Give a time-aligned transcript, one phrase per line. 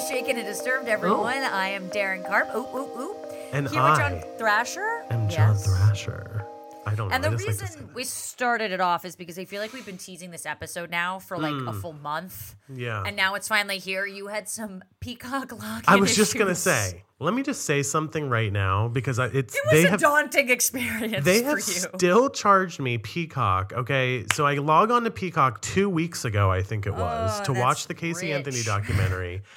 [0.00, 1.36] To Shaken and Disturbed, everyone.
[1.36, 2.48] I am Daryn Carp.
[2.54, 3.16] Ooh, ooh, ooh.
[3.52, 5.04] And Here with John I Thrasher.
[5.10, 5.66] am John Yes.
[5.66, 6.46] Thrasher.
[6.86, 7.14] I don't know.
[7.14, 9.60] And I the just like to reason we started it off is because I feel
[9.60, 11.80] like we've been teasing this episode now for like a hmm.
[11.80, 12.54] full month.
[12.72, 13.02] Yeah.
[13.04, 14.06] And now it's finally here.
[14.06, 17.02] You had some peacock login I was just gonna say.
[17.18, 20.00] Let me just say something right now because I, it's It was they a have
[20.00, 21.62] daunting experience they for have you.
[21.64, 23.74] still charged me Peacock.
[23.76, 27.44] Okay, so I log on to Peacock two weeks ago, I think it was, Oh,
[27.44, 28.66] to watch the Casey Anthony rich.
[28.66, 29.42] documentary.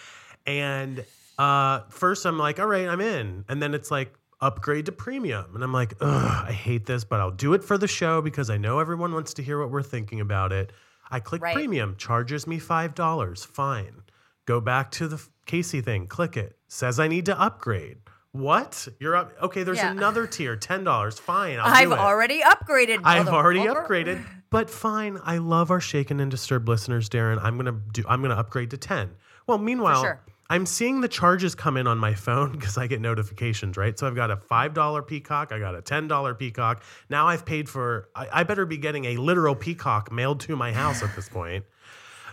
[0.45, 1.05] and
[1.37, 5.55] uh, first, I'm like, all right, I'm in, and then it's like upgrade to premium,
[5.55, 8.49] and I'm like, ugh, I hate this, but I'll do it for the show because
[8.49, 10.71] I know everyone wants to hear what we're thinking about it.
[11.09, 11.55] I click Right.
[11.55, 13.45] premium, charges me five dollars.
[13.45, 14.03] Fine.
[14.45, 16.57] Go back to the Casey thing, click it.
[16.67, 17.97] Says I need to upgrade.
[18.31, 18.87] What?
[18.99, 19.31] You're up?
[19.41, 19.91] Okay, there's Yeah.
[19.91, 21.19] another tier, ten dollars.
[21.19, 21.99] Fine, I'll I've do it.
[21.99, 23.01] already upgraded.
[23.03, 23.87] I've already motherfucker.
[23.87, 25.19] upgraded, but fine.
[25.23, 27.39] I love our shaken and disturbed listeners, Daryn.
[27.43, 28.03] I'm gonna do.
[28.09, 29.11] I'm gonna upgrade to ten.
[29.45, 30.21] Well, meanwhile, sure.
[30.49, 33.97] I'm seeing the charges come in on my phone because I get notifications, right?
[33.97, 35.51] So I've got a five dollar peacock.
[35.51, 36.83] I got a ten dollar peacock.
[37.09, 38.09] Now I've paid for.
[38.15, 41.65] I, I better be getting a literal peacock mailed to my house at this point.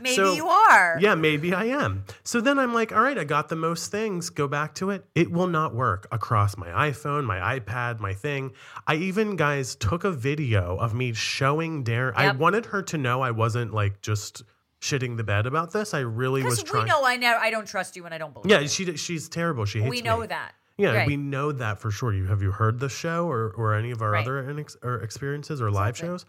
[0.01, 0.97] Maybe So- you are.
[0.99, 2.05] Yeah, maybe I am.
[2.25, 4.31] So then I'm like, all right, I got the most things.
[4.31, 5.05] Go back to it.
[5.15, 8.53] It will not work across my iPhone, my iPad, my thing.
[8.87, 12.15] I even, guys, took a video of me showing Daryn.
[12.17, 14.43] I wanted her to know I wasn't like just
[14.81, 15.95] shitting the bed about this.
[15.95, 18.33] I really was Because we know I know I don't trust you and I don't
[18.33, 18.51] believe.
[18.51, 19.65] yeah, she she's terrible.
[19.65, 20.27] She hates we know me.
[20.29, 20.53] that.
[20.79, 21.07] Yeah, Right.
[21.07, 22.13] we know that for sure.
[22.15, 24.23] You have you heard the show or or any of our Right.
[24.23, 26.25] other inex- or experiences or live shows?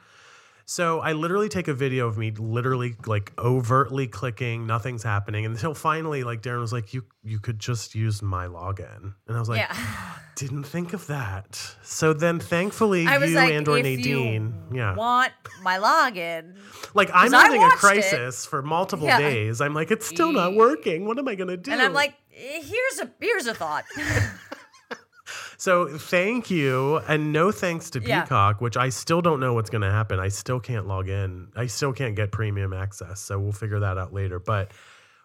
[0.72, 5.74] So I literally take a video of me literally like overtly clicking, nothing's happening, until
[5.74, 9.50] finally like Daryn was like, "You you could just use my login," and I was
[9.50, 9.76] like, yeah.
[10.36, 15.34] "Didn't think of that." So then, thankfully, I you like, and or Nadine, yeah, want
[15.62, 16.56] my login,
[16.94, 17.80] like I'm having a watched it.
[17.80, 19.20] crisis for multiple Yeah.
[19.20, 19.60] days.
[19.60, 21.06] I'm like, it's still not working.
[21.06, 21.70] What am I gonna do?
[21.70, 23.84] and I'm like, eh, here's a here's a thought.
[25.62, 28.24] So thank you, and no thanks to Yeah.
[28.24, 30.20] Peacock, which I still don't know what's going to happen.
[30.20, 31.50] I still can't log in.
[31.56, 34.40] I still can't get premium access, so we'll figure that out later.
[34.40, 34.72] But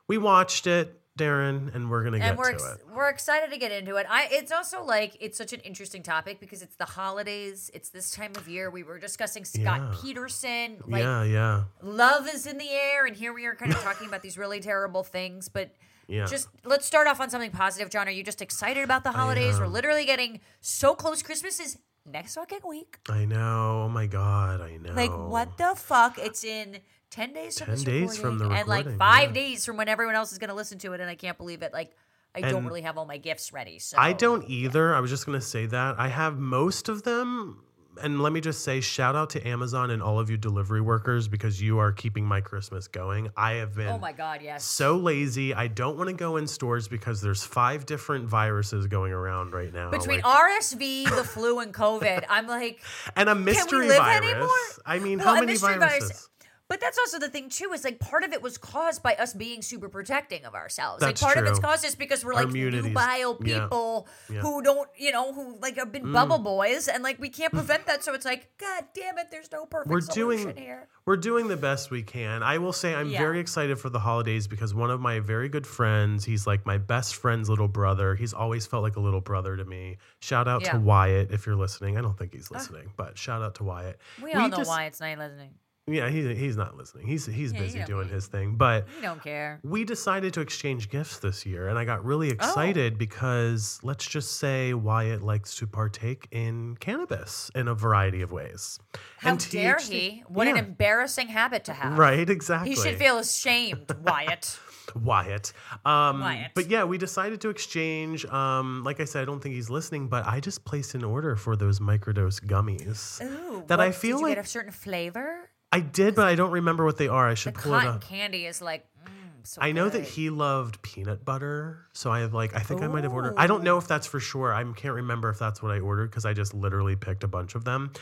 [0.09, 2.81] we watched it, Daryn, and we're going to and get we're to ex- it.
[2.95, 4.05] we're excited to get into it.
[4.11, 7.71] I it's also like it's such an interesting topic because it's the holidays.
[7.73, 8.69] It's this time of year.
[8.71, 9.95] We were discussing Scott Yeah.
[10.03, 10.83] Peterson.
[10.87, 14.07] Like yeah, yeah, love is in the air, and here we are kind of talking
[14.07, 15.49] about these really terrible things.
[15.49, 15.71] But
[16.09, 16.27] yeah.
[16.27, 17.91] just let's start off on something positive.
[17.91, 19.59] John, are you just excited about the holidays?
[19.59, 21.23] We're literally getting so close.
[21.23, 22.99] Christmas is next fucking week.
[23.09, 23.83] I know.
[23.85, 24.93] Oh my god, I know.
[24.93, 26.19] Like what the fuck?
[26.19, 26.79] It's in
[27.11, 29.43] ten days from 10 this days from the recording, and like recording, five yeah.
[29.43, 31.63] days from when everyone else is going to listen to it, and I can't believe
[31.63, 31.73] it.
[31.73, 31.93] Like
[32.35, 33.79] I don't really have all my gifts ready.
[33.79, 34.95] So I don't either.
[34.95, 35.99] I was just going to say that.
[35.99, 37.63] I have most of them.
[38.03, 41.29] And let me just say, shout out to Amazon and all of you delivery workers
[41.29, 43.31] because you are keeping my Christmas going.
[43.37, 44.65] I have been Oh my god, yes.
[44.65, 45.55] so lazy.
[45.55, 49.73] I don't want to go in stores because there's five different viruses going around right
[49.73, 49.91] now.
[49.91, 52.81] Between like- RSV, the flu, and COVID, I'm like,
[53.17, 54.79] and a mystery virus.
[54.85, 56.29] I mean, Well, how many mystery virus- viruses?
[56.69, 57.71] But that's also the thing too.
[57.73, 61.01] Is like part of it was caused by us being super protecting of ourselves.
[61.01, 61.69] That's like part of it's true.
[61.69, 64.37] caused just because we're Our like nubile people Yeah.
[64.39, 64.41] Mm.
[64.43, 67.87] who don't, you know, who like have been bubble boys, and like we can't prevent
[67.87, 68.03] that.
[68.05, 70.89] So it's like, god damn it, there's no perfect We're solution doing here.
[71.05, 72.43] we're doing the best we can.
[72.43, 73.19] I will say I'm Yeah.
[73.19, 76.79] very excited for the holidays because one of my very good friends, he's like my
[76.79, 78.15] best friend's little brother.
[78.15, 79.99] He's always felt like a little brother to me.
[80.21, 80.73] Shout out Yeah.
[80.73, 81.97] to Wyatt if you're listening.
[81.97, 84.01] I don't think he's listening, but shout out to Wyatt.
[84.23, 85.51] We all know just- why it's not listening.
[85.89, 87.07] Yeah, he's he's not listening.
[87.07, 89.61] He's he's Yeah, busy doing his thing, but We don't care.
[89.63, 92.33] we decided to exchange gifts this year and i got really Oh.
[92.35, 98.33] excited because let's just say wyatt likes to partake in cannabis in a variety of
[98.33, 98.81] ways
[99.19, 100.25] How And dare THC he?
[100.27, 101.97] What an embarrassing habit to have.
[101.97, 104.59] right exactly He should feel ashamed, Wyatt.
[104.95, 105.53] wyatt
[105.85, 106.53] um Wyatt.
[106.55, 110.09] but yeah we decided to exchange um like i said i don't think he's listening
[110.09, 114.21] but i just placed an order for those microdose gummies Ooh, That what- I feel
[114.23, 115.46] like- get a certain flavor.
[115.77, 117.95] I did but i don't remember what they are i The should pull it cotton
[117.95, 119.11] up candy is like, mm,
[119.45, 120.09] so I know that good.
[120.09, 123.35] he loved peanut butter, so I have like I think I might have ordered.
[123.37, 124.53] I don't know if that's for sure.
[124.53, 127.55] I can't remember if that's what I ordered because I just literally picked a bunch
[127.55, 127.93] of them.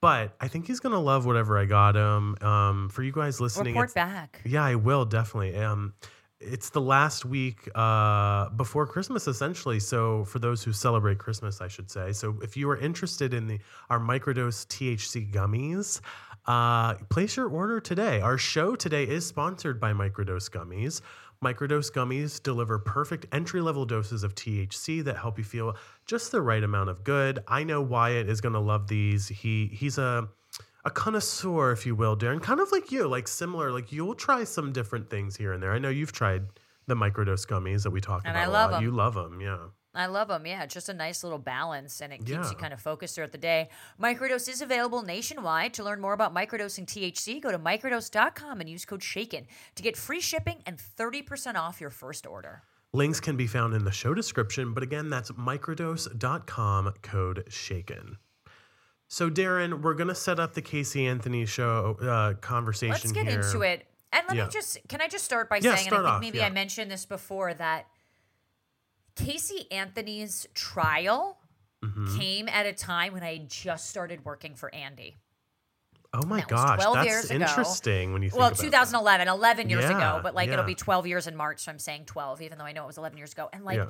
[0.00, 2.36] But I think he's gonna love whatever I got him.
[2.40, 4.40] Um, for you guys listening, report it's- back.
[4.46, 5.54] yeah, I will definitely.
[5.56, 5.92] Um,
[6.40, 9.80] it's the last week uh, before Christmas, essentially.
[9.80, 12.12] So for those who celebrate Christmas, I should say.
[12.12, 13.58] So if you are interested in the
[13.90, 16.00] our microdose THC gummies,
[16.46, 18.20] uh, place your order today.
[18.20, 21.00] Our show today is sponsored by Microdose Gummies.
[21.42, 25.76] Microdose gummies deliver perfect entry level doses of THC that help you feel
[26.06, 27.40] just the right amount of good.
[27.48, 29.28] I know Wyatt is going to love these.
[29.28, 30.28] He he's a
[30.86, 33.70] a connoisseur, if you will, Daryn, kind of like you, like similar.
[33.70, 35.72] Like you'll try some different things here and there.
[35.72, 36.44] I know you've tried
[36.86, 38.42] the microdose gummies that we talk And about.
[38.42, 38.76] I love lot.
[38.78, 38.84] 'em.
[38.84, 39.58] You love them, yeah.
[39.94, 40.44] I love them.
[40.46, 42.50] Yeah, it's just a nice little balance and it keeps Yeah.
[42.50, 43.68] you kind of focused throughout the day.
[44.00, 45.72] Microdose is available nationwide.
[45.74, 49.46] To learn more about microdosing THC, go to microdose.com and use code SHAKEN
[49.76, 52.62] to get free shipping and 30% off your first order.
[52.92, 58.18] Links can be found in the show description, but again, that's microdose.com code shaken.
[59.08, 63.26] So, Daryn, we're going to set up the Casey Anthony show uh, conversation Let's get
[63.26, 63.40] here.
[63.40, 63.86] into it.
[64.12, 64.44] And let Yeah.
[64.44, 66.42] me just, can I just start by Yeah, saying, start and I think off, maybe.
[66.42, 67.86] I mentioned this before, that
[69.16, 71.38] Casey Anthony's trial
[71.84, 72.18] Mhm.
[72.18, 75.18] came at a time when I had just started working for Andy.
[76.12, 77.34] Oh my that gosh, 12 that's years ago.
[77.34, 78.62] interesting when you think Well, about that.
[78.64, 82.06] 2011, 11 years ago, but like it'll be 12 years in March, so I'm saying
[82.06, 83.48] 12, even though I know it was 11 years ago.
[83.52, 83.86] And like, Yeah.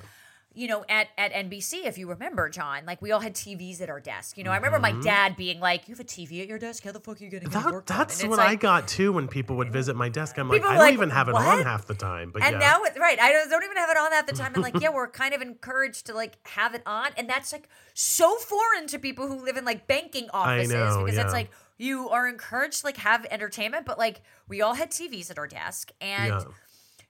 [0.54, 3.90] You know, at, at NBC, if you remember, John, like we all had TVs at
[3.90, 4.38] our desk.
[4.38, 6.84] You know, I remember my dad being like, "You have a TV at your desk?
[6.84, 7.64] How the fuck are you getting Mm-hmm.
[7.64, 10.38] That, work done?" that's what it's I got too when people would visit my desk.
[10.38, 12.30] I'm like, I don't like, even have it on half the time.
[12.30, 12.58] But And yeah.
[12.58, 14.54] now, it, right, I don't even have it on at the time.
[14.54, 17.68] And like, yeah, we're kind of encouraged to like have it on, and that's like
[17.94, 21.24] so foreign to people who live in like banking offices know, because yeah.
[21.24, 25.30] it's like you are encouraged to like have entertainment, but like we all had TVs
[25.30, 26.44] at our desk, and Yeah.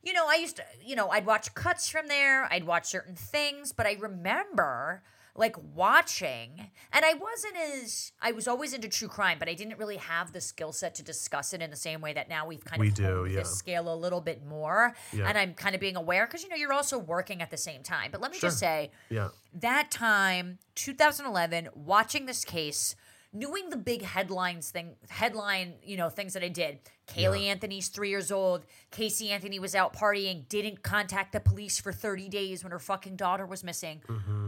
[0.04, 3.14] You know, I used to, you know, I'd watch cuts from there, I'd watch certain
[3.14, 5.02] things, but I remember
[5.36, 9.78] like watching, and I wasn't as, I was always into true crime, but I didn't
[9.78, 12.64] really have the skill set to discuss it in the same way that now we've
[12.64, 13.40] kind We of do, yeah.
[13.40, 14.94] this scale a little bit more.
[15.12, 15.26] Yeah.
[15.28, 17.82] And I'm kind of being aware because, you know, you're also working at the same
[17.82, 18.10] time.
[18.12, 18.48] But let me Sure.
[18.48, 19.30] just say, yeah.
[19.54, 22.94] that time 2011 watching this case
[23.34, 26.78] knowing the big headlines thing headline you know things that i did.
[27.06, 28.64] Caylee anthony's three years old.
[28.90, 33.16] Casey anthony was out partying didn't contact the police for 30 days when her fucking
[33.16, 34.00] daughter was missing.
[34.08, 34.43] Mm-hmm.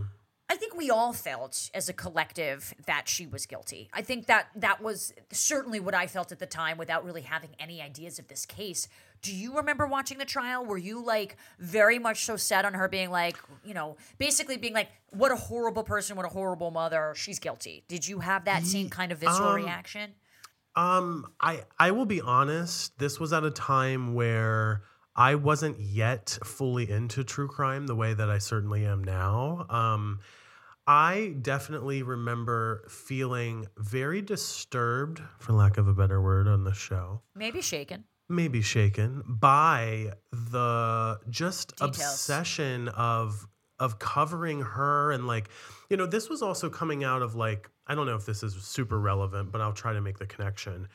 [0.57, 3.91] I think we all felt as a collective that she was guilty.
[3.93, 7.51] I think that that was certainly what I felt at the time without really having
[7.61, 8.89] any ideas of this case.
[9.21, 10.65] Do you remember watching the trial?
[10.65, 13.37] Were you like very much so set on her being like,
[13.67, 17.85] you know, basically being like, what a horrible person, what a horrible mother, she's guilty?
[17.87, 20.15] Did you have that same kind of visceral um, reaction?
[20.75, 22.99] Um, I I will be honest.
[22.99, 28.15] This was at a time where I wasn't yet fully into true crime the way
[28.15, 29.67] that I certainly am now.
[29.69, 30.21] Um,
[30.87, 37.23] I definitely remember feeling very disturbed, for lack of a better word, on the show.
[37.35, 38.05] Maybe shaken.
[38.29, 41.97] maybe shaken by the just Details.
[41.99, 43.47] obsession of
[43.79, 45.49] of covering her and like
[45.91, 48.55] you know this was also coming out of like i don't know if this is
[48.55, 50.89] super relevant but i'll try to make the connection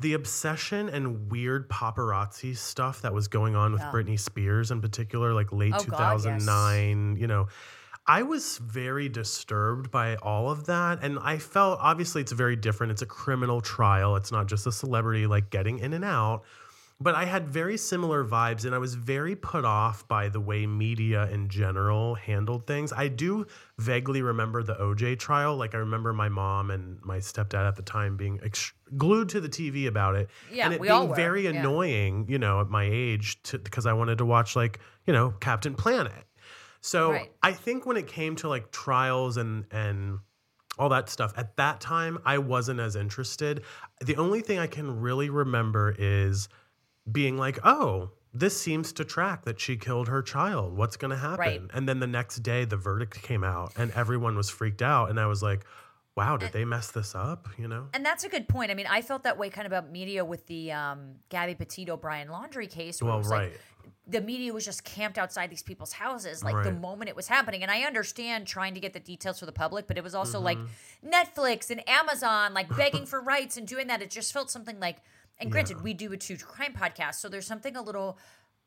[0.00, 3.90] the obsession and weird paparazzi stuff that was going on with Yeah.
[3.90, 6.22] Britney Spears in particular like late Oh, God, yes.
[6.24, 7.46] 2009 you know
[8.08, 11.02] I was very disturbed by all of that.
[11.02, 12.92] And I felt obviously it's very different.
[12.92, 16.44] It's a criminal trial, it's not just a celebrity like getting in and out.
[16.98, 20.66] But I had very similar vibes, and I was very put off by the way
[20.66, 22.90] media in general handled things.
[22.90, 23.46] I do
[23.76, 25.58] vaguely remember the OJ trial.
[25.58, 29.42] Like, I remember my mom and my stepdad at the time being ex- glued to
[29.42, 30.30] the TV about it.
[30.50, 31.50] Yeah, and it we all being were, very yeah.
[31.50, 35.74] annoying, you know, at my age because I wanted to watch, like, you know, Captain
[35.74, 36.25] Planet.
[36.86, 37.32] So Right.
[37.42, 40.20] I think when it came to like trials and and
[40.78, 43.64] all that stuff at that time, I wasn't as interested.
[44.02, 46.48] The only thing I can really remember is
[47.10, 50.76] being like, "Oh, this seems to track that she killed her child.
[50.76, 51.62] What's going to happen?" Right.
[51.72, 55.18] And then the next day, the verdict came out, and everyone was freaked out, and
[55.18, 55.64] I was like,
[56.14, 57.88] "Wow, did they mess this up?" You know?
[57.94, 58.70] And that's a good point.
[58.70, 61.96] I mean, I felt that way kind of about media with the um, Gabby Petito
[61.96, 63.00] Brian Laundrie case.
[63.02, 63.50] Where it Well, was right.
[63.52, 63.60] like
[64.06, 67.62] the media was just camped outside these people's houses like the moment it was happening.
[67.62, 70.40] And I understand trying to get the details for the public, but it was also
[70.40, 71.08] like Mm-hmm.
[71.10, 74.02] Netflix and Amazon like begging for rights and doing that.
[74.02, 74.98] It just felt something like.
[75.38, 78.18] And granted, we do a true crime podcast, so there's something a little.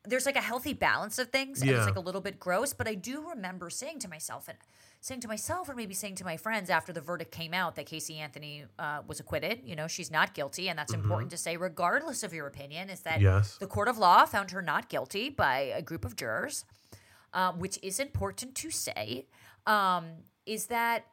[0.04, 1.78] There's like a healthy balance of things, and Yeah.
[1.78, 2.72] it's like a little bit gross.
[2.72, 4.56] But I do remember saying to myself and
[5.02, 7.86] saying to myself, or maybe saying to my friends after the verdict came out that
[7.86, 9.60] Casey Anthony uh, was acquitted.
[9.64, 12.90] You know, she's not guilty, and that's important to say, regardless of your opinion.
[12.90, 13.24] Is that Mm-hmm.
[13.24, 13.56] Yes.
[13.56, 16.64] the court of law found her not guilty by a group of jurors,
[17.32, 19.26] um, which is important to say.
[19.66, 20.06] Um,
[20.46, 21.06] is that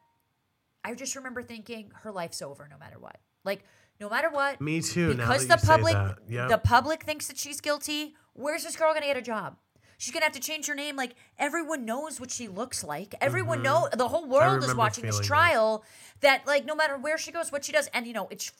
[0.84, 3.18] I just remember thinking her life's over no matter what.
[3.44, 3.64] Like
[4.00, 5.14] no matter what, Me too.
[5.14, 6.18] now because the public that.
[6.28, 6.48] Yep.
[6.50, 8.14] the public thinks that she's guilty.
[8.34, 9.56] Where's this girl gonna get a job?
[9.98, 10.94] She's gonna have to change her name.
[10.94, 13.14] Like everyone knows what she looks like.
[13.20, 13.64] Everyone mm-hmm.
[13.64, 15.26] know the whole world is watching this feeling that.
[15.26, 15.84] trial.
[16.20, 16.46] That.
[16.46, 18.52] like no matter where she goes, what she does, and you know it's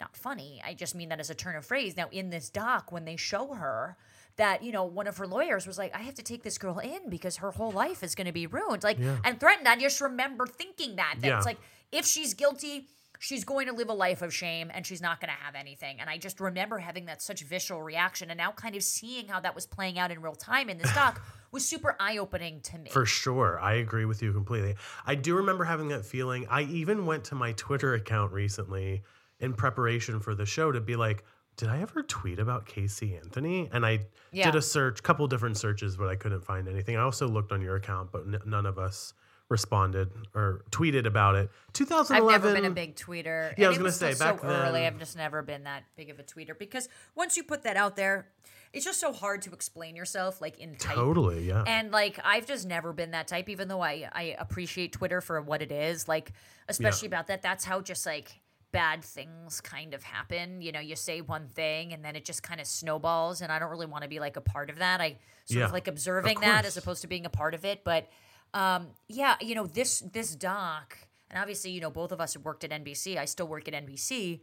[0.00, 0.60] not funny.
[0.66, 1.96] I just mean that as a turn of phrase.
[1.96, 3.96] Now in this doc, when they show her
[4.36, 6.80] that you know one of her lawyers was like, I have to take this girl
[6.80, 8.82] in because her whole life is going to be ruined.
[8.82, 9.18] Like Yeah.
[9.24, 9.68] and threatened.
[9.68, 11.36] I just remember thinking that that Yeah.
[11.36, 11.58] it's like
[11.92, 12.88] if she's guilty.
[13.22, 16.00] She's going to live a life of shame and she's not going to have anything.
[16.00, 19.38] And I just remember having that such visceral reaction and now kind of seeing how
[19.38, 22.78] that was playing out in real time in this doc was super eye opening to
[22.78, 22.90] me.
[22.90, 23.60] For sure.
[23.60, 24.74] I agree with you completely.
[25.06, 26.48] I do remember having that feeling.
[26.50, 29.04] I even went to my Twitter account recently
[29.38, 31.22] in preparation for the show to be like,
[31.56, 33.68] did I ever tweet about Casey Anthony?
[33.72, 34.00] And I
[34.32, 34.46] Yeah.
[34.50, 36.96] did a search, couple different searches, but I couldn't find anything.
[36.96, 39.14] I also looked on your account, but n- none of us
[39.52, 41.50] responded or tweeted about it.
[41.74, 42.34] 2011.
[42.34, 43.54] I've never been a big tweeter.
[43.56, 44.80] Yeah, I was gonna say, back so early.
[44.80, 47.76] then- I've just never been that big of a tweeter because once you put that
[47.76, 48.26] out there,
[48.72, 50.94] it's just so hard to explain yourself like in type.
[50.96, 51.62] Totally, yeah.
[51.66, 55.40] And like I've just never been that type, even though I I appreciate Twitter for
[55.40, 56.08] what it is.
[56.08, 56.32] Like
[56.68, 57.42] especially about that.
[57.42, 58.40] That's how just like
[58.72, 60.62] bad things kind of happen.
[60.62, 63.42] You know, you say one thing and then it just kind of snowballs.
[63.42, 64.98] And I don't really want to be like a part of that.
[65.02, 67.66] I sort Yeah, of like observing of that as opposed to being a part of
[67.66, 67.84] it.
[67.84, 68.08] But
[68.54, 70.98] um, yeah, you know this this doc,
[71.30, 73.16] and obviously you know both of us have worked at NBC.
[73.16, 74.40] I still work at NBC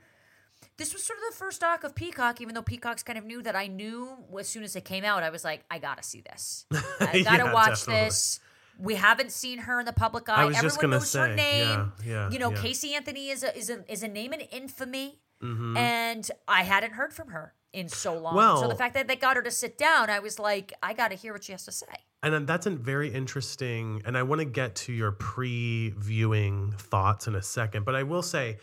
[0.76, 3.42] this was sort of the first doc of Peacock, even though Peacock's kind of new
[3.44, 6.20] that I knew as soon as it came out, I was like, I gotta see
[6.22, 6.66] this.
[7.00, 8.04] I gotta Yeah, watch definitely.
[8.06, 8.40] this.
[8.78, 10.52] We haven't seen her in the public eye.
[10.54, 11.94] Everyone knows her name.
[12.06, 12.52] yeah, yeah, you know.
[12.52, 15.78] Casey Anthony is a is a is a name in infamy, Mm-hmm.
[15.78, 18.60] and I hadn't heard from her in so long.
[18.62, 21.16] so the fact that they got her to sit down, I was like, I gotta
[21.16, 21.88] hear what she has to say.
[22.22, 27.28] And then that's a very interesting, and I want to get to your pre-viewing thoughts
[27.28, 28.58] in a second, but I will say,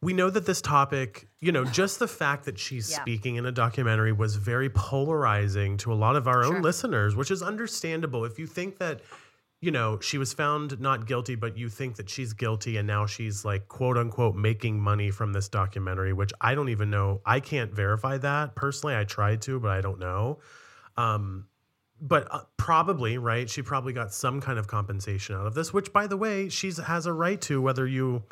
[0.00, 3.00] we know that this topic, you know, just the fact that she's Yeah.
[3.00, 6.56] speaking in a documentary was very polarizing to a lot of our Sure.
[6.56, 8.24] own listeners, which is understandable.
[8.24, 9.00] If you think that,
[9.60, 13.06] you know, she was found not guilty, but you think that she's guilty and now
[13.06, 17.20] she's like quote unquote making money from this documentary, which I don't even know.
[17.26, 18.94] I can't verify that personally.
[18.94, 20.38] I tried to, but I don't know.
[20.96, 21.47] Um,
[22.00, 25.92] but uh, probably right she probably got some kind of compensation out of this which
[25.92, 28.22] by the way she has a right to whether you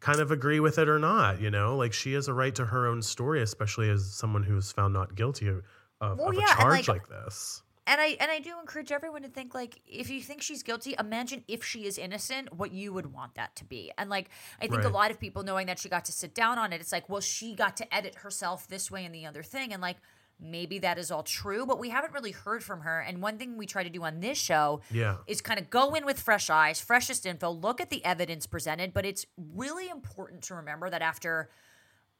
[0.00, 1.76] kind of agree with it or not you know?
[1.76, 5.14] Like she has a right to her own story especially as someone who's found not
[5.14, 5.62] guilty of,
[6.00, 7.62] Well, of yeah, a charge like, like, this.
[7.88, 10.94] And I and I do encourage everyone to think like if you think she's guilty,
[10.98, 13.90] imagine if she is innocent, what you would want that to be.
[13.96, 14.28] And like
[14.60, 16.82] I think a lot of people knowing that she got to sit down on it,
[16.82, 19.80] it's like, well, she got to edit herself this way and the other thing, and
[19.80, 19.96] like
[20.40, 23.00] maybe that is all true, but we haven't really heard from her.
[23.00, 25.16] And one thing we try to do on this show Yeah.
[25.26, 28.92] is kind of go in with fresh eyes, freshest info, look at the evidence presented,
[28.92, 31.50] but it's really important to remember that after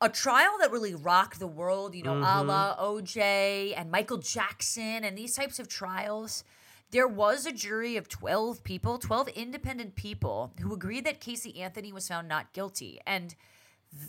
[0.00, 2.82] a trial that really rocked the world, you know, a la mm-hmm.
[2.82, 6.44] OJ and Michael Jackson and these types of trials,
[6.90, 11.92] there was a jury of 12 people, 12 independent people who agreed that Casey Anthony
[11.92, 13.00] was found not guilty.
[13.06, 13.34] And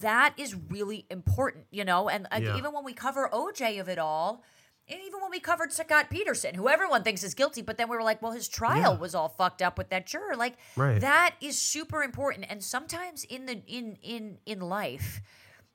[0.01, 2.09] that is really important, you know?
[2.09, 2.55] And Yeah.
[2.57, 4.43] even when we cover OJ of it all,
[4.87, 7.95] and even when we covered Scott Peterson, who everyone thinks is guilty, but then we
[7.95, 8.99] were like, well, his trial Yeah.
[8.99, 10.35] was all fucked up with that juror.
[10.35, 10.99] Like Right.
[10.99, 12.47] that is super important.
[12.49, 15.21] And sometimes in the in in in life,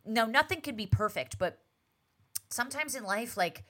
[0.05, 1.61] no, nothing can be perfect, but
[2.51, 3.65] sometimes in life, like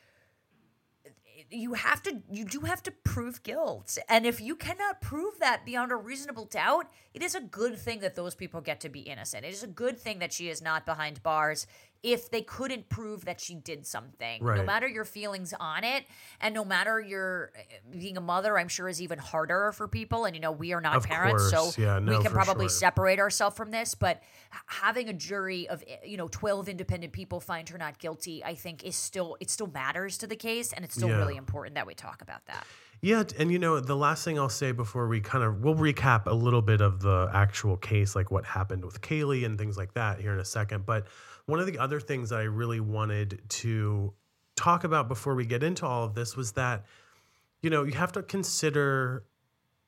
[1.50, 3.98] you have to you do have to prove guilt.
[4.08, 8.00] And if you cannot prove that beyond a reasonable doubt it is a good thing
[8.00, 9.44] that those people get to be innocent.
[9.44, 11.66] It is a good thing that she is not behind bars
[12.04, 16.04] if they couldn't prove that she did something no matter your feelings on it
[16.40, 17.50] and no matter your
[17.90, 20.80] being a mother i'm sure is even harder for people and you know we are
[20.82, 21.74] not Of parents course.
[21.74, 22.68] so Yeah, we can probably sure.
[22.68, 24.22] separate ourselves from this but
[24.66, 28.54] having a jury of eh, you know 12 independent people find her not guilty i
[28.54, 31.16] think is still it still matters to the case and it's still Yeah.
[31.16, 32.64] really important that we talk about that
[33.00, 36.26] Yeah, and you know, the last thing I'll say before we kind of we'll recap
[36.26, 39.92] a little bit of the actual case, like what happened with Caylee and things like
[39.94, 40.86] that here in a second.
[40.86, 41.06] But
[41.46, 44.12] one of the other things I really wanted to
[44.56, 46.84] talk about before we get into all of this was that,
[47.62, 49.24] you know, you have to consider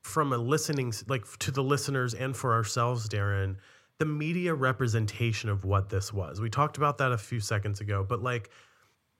[0.03, 3.57] from a listening like to the listeners and for ourselves, Daryn,
[3.99, 6.41] the media representation of what this was.
[6.41, 8.51] We talked about that a few seconds ago, but like,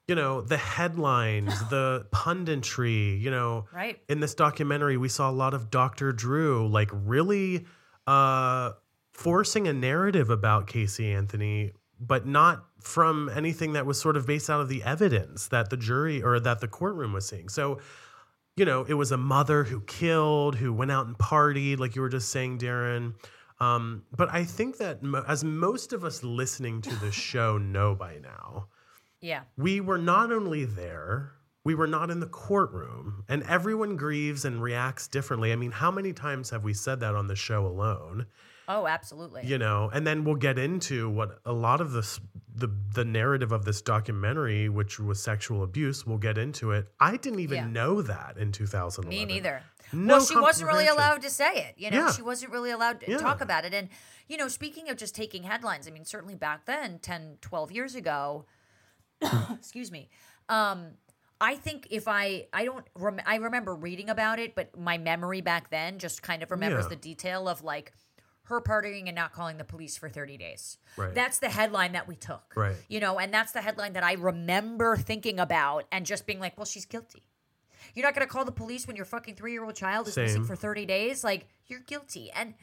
[0.07, 5.33] you know, the headlines, the punditry, you know, right in this documentary, we saw a
[5.33, 6.13] lot of Dr.
[6.13, 7.67] Drew like really
[8.07, 8.73] uh,
[9.13, 14.51] forcing a narrative about Casey Anthony, but not from anything that was sort of based
[14.51, 17.49] out of the evidence that the jury or that the courtroom was seeing.
[17.49, 17.81] So,
[18.57, 22.03] you know, it was a mother who killed, who went out and partied, like you
[22.03, 23.15] were just saying, Daryn.
[23.61, 27.95] Um, but I think that mo- as most of us listening to the show know
[27.95, 28.69] by now,
[29.23, 31.33] yeah we were not only there,
[31.65, 35.53] we were not in the courtroom, and everyone grieves and reacts differently.
[35.53, 38.27] I mean, how many times have we said that on the show alone?
[38.69, 39.47] Oh, absolutely.
[39.47, 42.19] you know and then we'll get into what a lot of this
[42.55, 47.17] the the narrative of this documentary which was sexual abuse we'll get into it i
[47.17, 47.67] didn't even Yeah.
[47.69, 49.63] know that in 2011 Me neither.
[49.93, 51.75] No well, she wasn't really allowed to say it.
[51.77, 52.11] You know, Yeah.
[52.13, 53.19] she wasn't really allowed to Yeah.
[53.19, 53.73] talk about it.
[53.73, 53.89] And,
[54.27, 57.95] you know, speaking of just taking headlines, I mean, certainly back then, 10, 12 years
[57.95, 58.47] ago,
[59.55, 60.09] excuse me,
[60.49, 60.93] um,
[61.41, 65.41] I think if I, I don't, rem- I remember reading about it, but my memory
[65.41, 67.93] back then just kind of remembers the detail of like,
[68.49, 70.79] her partying and not calling the police for 30 days.
[70.97, 71.15] Right.
[71.15, 72.53] That's the headline that we took.
[72.57, 72.77] Right.
[72.89, 76.57] You know, and that's the headline that I remember thinking about and just being like,
[76.57, 77.23] well, she's guilty.
[77.95, 80.17] You're not going to call the police when your fucking three year old child is
[80.17, 81.23] missing for 30 days?
[81.25, 82.31] Like, you're guilty.
[82.33, 82.55] And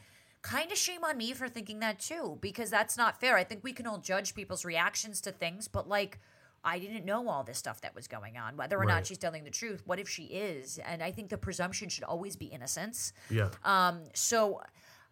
[0.41, 3.37] kind of shame on me for thinking that too, because that's not fair.
[3.37, 6.19] I think we can all judge people's reactions to things, but like,
[6.65, 8.87] I didn't know all this stuff that was going on, whether or Right.
[8.89, 9.81] not she's telling the truth.
[9.85, 10.77] What if she is?
[10.79, 13.11] And I think the presumption should always be innocence.
[13.29, 14.61] yeah Um, so,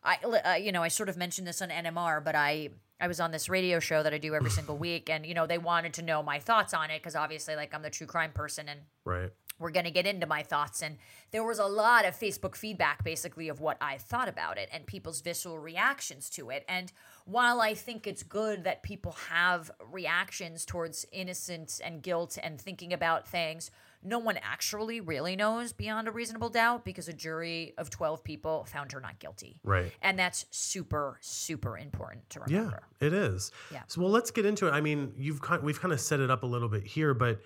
[0.04, 3.20] I, uh, you know, I sort of mentioned this on NMR, but I, I was
[3.20, 5.94] on this radio show that I do every single week, and you know, they wanted
[5.96, 8.82] to know my thoughts on it because obviously, like, I'm the true crime person, and
[9.06, 9.32] right
[9.62, 10.82] we're going to get into my thoughts.
[10.82, 10.98] And
[11.30, 14.86] there was a lot of Facebook feedback, basically, of what I thought about it and
[14.86, 16.66] people's visceral reactions to it.
[16.68, 16.92] And
[17.26, 22.92] while I think it's good that people have reactions towards innocence and guilt and thinking
[22.92, 23.70] about things,
[24.04, 28.66] no one actually really knows beyond a reasonable doubt because a jury of 12 people
[28.66, 29.60] found her not guilty.
[29.64, 32.84] right And that's super, super important to remember.
[33.02, 33.52] Yeah, it is.
[33.72, 33.82] Yeah.
[33.88, 34.72] So well, let's get into it.
[34.72, 37.40] I mean, you've kind, we've kind of set it up a little bit here, but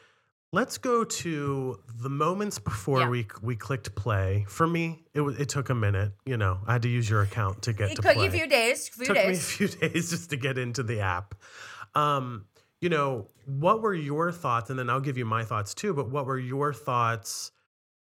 [0.51, 3.09] let's go to the moments before Yeah.
[3.09, 4.45] we we clicked play.
[4.47, 6.13] For me, it was it took a minute.
[6.25, 8.27] You know, I had to use your account to get It to took play.
[8.27, 11.35] a few days, few took me a few days just to get into the app.
[11.95, 12.45] Um,
[12.81, 14.69] you know, what were your thoughts?
[14.69, 15.93] And then I'll give you my thoughts too.
[15.93, 17.51] But what were your thoughts?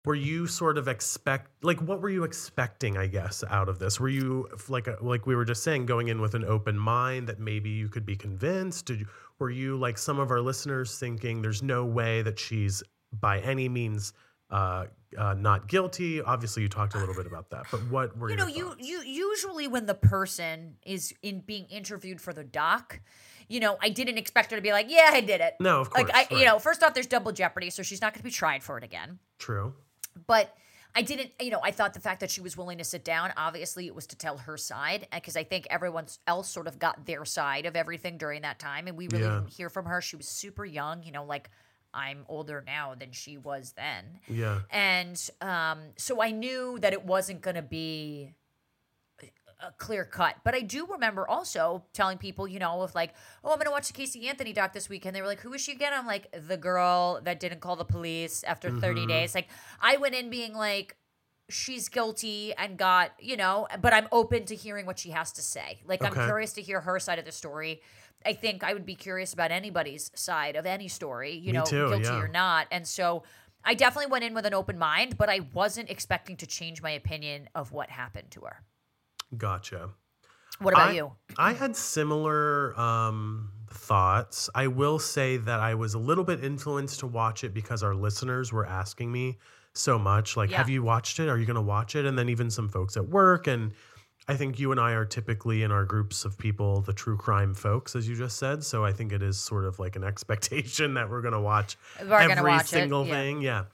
[0.05, 2.97] Were you sort of expect like what were you expecting?
[2.97, 6.09] I guess out of this, were you like a, like we were just saying, going
[6.09, 8.87] in with an open mind that maybe you could be convinced?
[8.87, 9.07] Did you,
[9.39, 12.83] were you like some of our listeners thinking there's no way that she's
[13.21, 14.13] by any means
[14.51, 16.23] uh, uh, not guilty?
[16.23, 18.75] Obviously, you talked a little bit about that, but what were you your know you
[18.79, 23.01] you usually when the person is in being interviewed for the doc
[23.49, 25.91] you know i didn't expect her to be like yeah i did it No, of
[25.91, 28.25] course, like i you know first off there's double jeopardy so she's not going to
[28.25, 29.75] be tried for it again True.
[30.27, 30.55] but
[30.95, 33.31] I didn't, you know, I thought the fact that she was willing to sit down,
[33.37, 37.05] obviously it was to tell her side because I think everyone else sort of got
[37.05, 38.89] their side of everything during that time.
[38.89, 39.35] And we really Yeah.
[39.35, 40.01] didn't hear from her.
[40.01, 41.51] She was super young, you know, like
[41.93, 44.19] I'm older now than she was then.
[44.29, 44.61] Yeah.
[44.71, 48.33] And um, so I knew that it wasn't going to be
[49.61, 50.37] a clear cut.
[50.45, 53.71] But I do remember also telling people, you know, of like, oh, I'm going to
[53.71, 55.17] watch the Casey Anthony doc this weekend.
[55.17, 55.93] They were like, who is she again?
[55.93, 59.09] I'm like, the girl that didn't call the police after 30 mm-hmm.
[59.09, 59.35] days.
[59.35, 59.49] Like,
[59.81, 60.97] I went in being like,
[61.49, 65.43] she's guilty and got, you know, but I'm open to hearing what she has to
[65.43, 65.81] say.
[65.87, 67.81] Like, I'm curious to hear her side of the story.
[68.25, 71.65] I think I would be curious about anybody's side of any story, you Me know,
[71.65, 72.21] too, guilty yeah.
[72.21, 72.67] or not.
[72.71, 73.23] And so
[73.65, 76.91] I definitely went in with an open mind, but I wasn't expecting to change my
[76.91, 78.63] opinion of what happened to her.
[79.37, 79.91] Gotcha.
[80.61, 81.13] What about I, you?
[81.37, 84.51] I had similar um, thoughts.
[84.55, 87.95] I will say that I was a little bit influenced to watch it because our
[87.95, 89.39] listeners were asking me
[89.75, 90.37] so much.
[90.37, 91.29] Like, have you watched it?
[91.29, 92.05] Are you going to watch it?
[92.07, 93.47] And then even some folks at work.
[93.47, 93.73] And
[94.27, 97.55] I think you and I are typically in our groups of people, the true crime
[97.55, 98.65] folks, as you just said.
[98.65, 101.79] So I think it is sort of like an expectation that we're going to watch
[102.01, 103.13] We're every watch it, single yeah.
[103.13, 103.43] thing.
[103.43, 103.65] Yeah.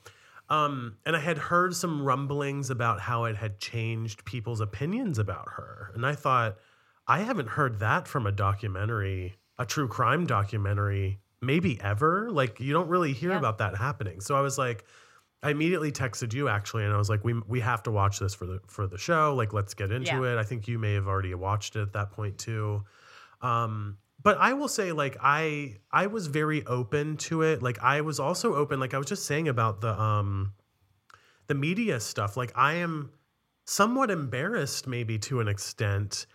[0.50, 5.48] Um, and I had heard some rumblings about how it had changed people's opinions about
[5.56, 5.90] her.
[5.94, 6.56] And I thought,
[7.06, 12.30] I haven't heard that from a documentary, a true crime documentary, maybe ever.
[12.30, 13.38] Like you don't really hear Yeah.
[13.38, 14.20] about that happening.
[14.20, 14.84] So I was like,
[15.42, 18.34] I immediately texted you actually, and I was like, we we have to watch this
[18.34, 19.34] for the for the show.
[19.34, 20.32] Like, let's get into Yeah.
[20.34, 20.38] it.
[20.38, 22.84] I think you may have already watched it at that point too.
[23.42, 27.62] Um, but I will say, like, I I was very open to it.
[27.62, 30.54] Like, I was also open, like I was just saying about the um
[31.46, 32.36] the media stuff.
[32.36, 33.12] Like, I am
[33.66, 36.26] somewhat embarrassed, maybe to an extent,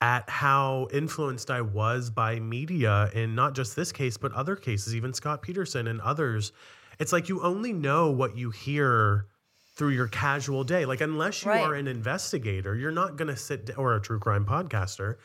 [0.00, 4.94] at how influenced I was by media in not just this case, but other cases,
[4.94, 6.52] even Scott Peterson and others.
[6.98, 9.26] It's like you only know what you hear
[9.76, 10.84] through your casual day.
[10.86, 11.62] Like, unless you Right.
[11.62, 15.16] are an investigator, you're not going to sit, or a true crime podcaster,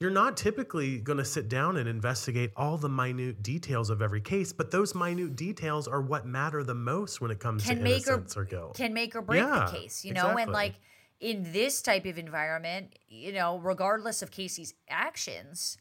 [0.00, 4.20] you're not typically going to sit down and investigate all the minute details of every
[4.20, 4.52] case.
[4.52, 8.06] But those minute details are what matter the most when it comes Can to make
[8.08, 8.76] or- innocence or, guilt.
[8.76, 10.36] Can make or break Yeah, the case, you know?
[10.36, 10.74] And like
[11.20, 15.78] in this type of environment, you know, regardless of Casey's actions,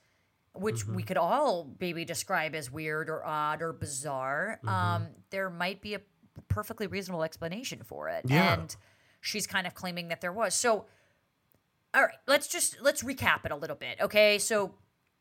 [0.54, 0.96] which Mm-hmm.
[0.96, 4.70] we could all maybe describe as weird or odd or bizarre, Mm-hmm.
[4.70, 6.02] um, there might be a
[6.48, 8.26] perfectly reasonable explanation for it.
[8.28, 8.54] Yeah.
[8.54, 8.76] And
[9.20, 10.54] she's kind of claiming that there was.
[10.54, 10.86] So
[11.94, 14.00] All right, let's just let's recap it a little bit.
[14.02, 14.76] Okay, so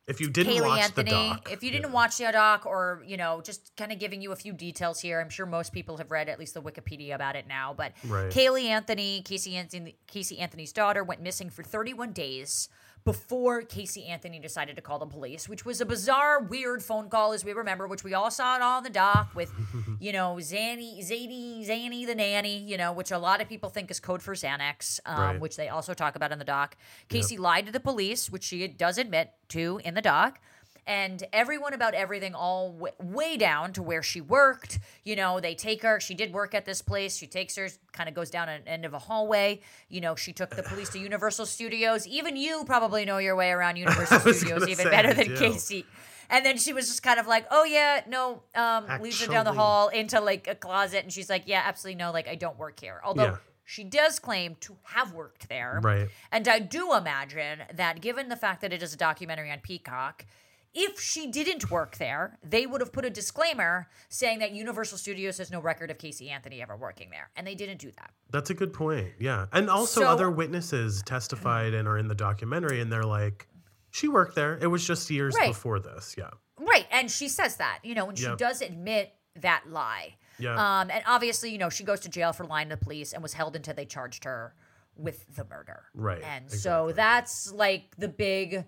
[0.06, 1.94] If you didn't Caylee watch Anthony, the doc, if you didn't yeah.
[1.94, 5.20] watch the doc or, you know, just kind of giving you a few details here,
[5.20, 8.30] I'm sure most people have read at least the Wikipedia about it now, but Right.
[8.30, 12.68] Caylee Anthony, Casey Anthony, Casey Anthony's daughter went missing for 31 days
[13.04, 17.32] before Casey Anthony decided to call the police, which was a bizarre, weird phone call,
[17.32, 19.50] as we remember, which we all saw it all in the doc with,
[20.00, 23.90] you know, Zanny, Zadie, Zanny the nanny, you know, which a lot of people think
[23.90, 25.40] is code for Xanax, um, Right.
[25.40, 26.76] which they also talk about in the doc.
[27.08, 30.38] Casey lied to the police, which she does admit to in the doc.
[30.86, 34.78] And everyone about everything, all w- way down to where she worked.
[35.04, 36.00] You know, they take her.
[36.00, 37.16] She did work at this place.
[37.16, 39.60] She takes her, kind of goes down an end of a hallway.
[39.88, 42.06] You know, she took the police to Universal Studios.
[42.06, 45.36] Even you probably know your way around Universal Studios even say, better than.
[45.36, 45.86] Casey.
[46.32, 49.44] And then she was just kind of like, "Oh yeah, no," um, leads her down
[49.44, 52.56] the hall into like a closet, and she's like, "Yeah, absolutely no, like I don't
[52.56, 53.36] work here." Although Yeah.
[53.64, 56.08] she does claim to have worked there, Right.
[56.30, 60.24] and I do imagine that given the fact that it is a documentary on Peacock,
[60.74, 65.38] if she didn't work there, they would have put a disclaimer saying that Universal Studios
[65.38, 67.30] has no record of Casey Anthony ever working there.
[67.36, 68.10] And they didn't do that.
[68.30, 69.08] That's a good point.
[69.18, 69.46] Yeah.
[69.52, 73.48] And also So- other witnesses testified and are in the documentary and they're like,
[73.90, 74.56] she worked there.
[74.62, 75.48] It was just years Right.
[75.48, 76.14] before this.
[76.16, 76.30] Yeah.
[76.58, 76.86] Right.
[76.92, 80.14] And she says that, you know, and she does admit that lie.
[80.38, 80.54] Yeah.
[80.54, 83.22] Um, and obviously, you know, she goes to jail for lying to the police and
[83.22, 84.54] was held until they charged her
[84.96, 85.84] with the murder.
[85.94, 88.64] Right, And so that's like the big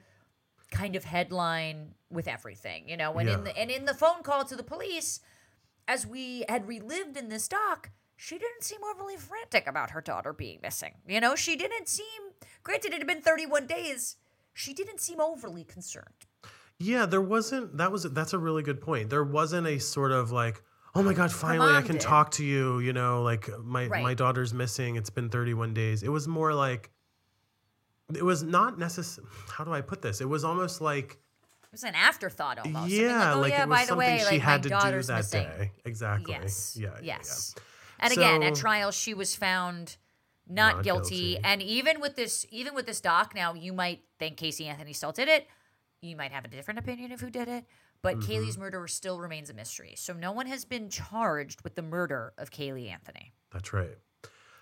[0.72, 3.12] kind of headline with everything, you know.
[3.18, 5.20] And in the and in the phone call to the police,
[5.86, 10.32] as we had relived in this doc, she didn't seem overly frantic about her daughter
[10.32, 10.94] being missing.
[11.06, 12.32] You know, she didn't seem
[12.62, 14.16] granted it had been 31 days.
[14.54, 16.26] She didn't seem overly concerned.
[16.78, 19.10] Yeah, there wasn't that was that's a really good point.
[19.10, 20.62] There wasn't a sort of like,
[20.94, 22.00] oh my god, finally I can did.
[22.00, 24.96] talk to you, you know, like my my daughter's missing.
[24.96, 26.02] It's been 31 days.
[26.02, 26.90] It was more like
[28.16, 29.26] it was not necessary.
[29.48, 30.20] How do I put this?
[30.20, 31.12] It was almost like
[31.64, 32.90] It was an afterthought almost.
[32.92, 34.74] Yeah, oh, like yeah, it was by the something way, she like had to do
[35.02, 35.42] that missing.
[35.44, 35.72] day.
[35.84, 36.32] Exactly.
[36.32, 36.76] Yes.
[36.78, 36.88] Yeah.
[36.88, 37.16] yeah, yeah.
[37.18, 37.54] yes.
[37.98, 39.96] And again, at trial, she was found
[40.48, 41.34] not, Not guilty.
[41.34, 41.38] guilty.
[41.44, 45.12] And even with this, even with this doc, now you might think Casey Anthony still
[45.12, 45.46] did it.
[46.00, 47.64] You might have a different opinion of who did it.
[48.02, 48.32] But Mm-hmm.
[48.32, 49.94] Caylee's murderer still remains a mystery.
[49.96, 53.32] So no one has been charged with the murder of Caylee Anthony.
[53.52, 53.96] That's right.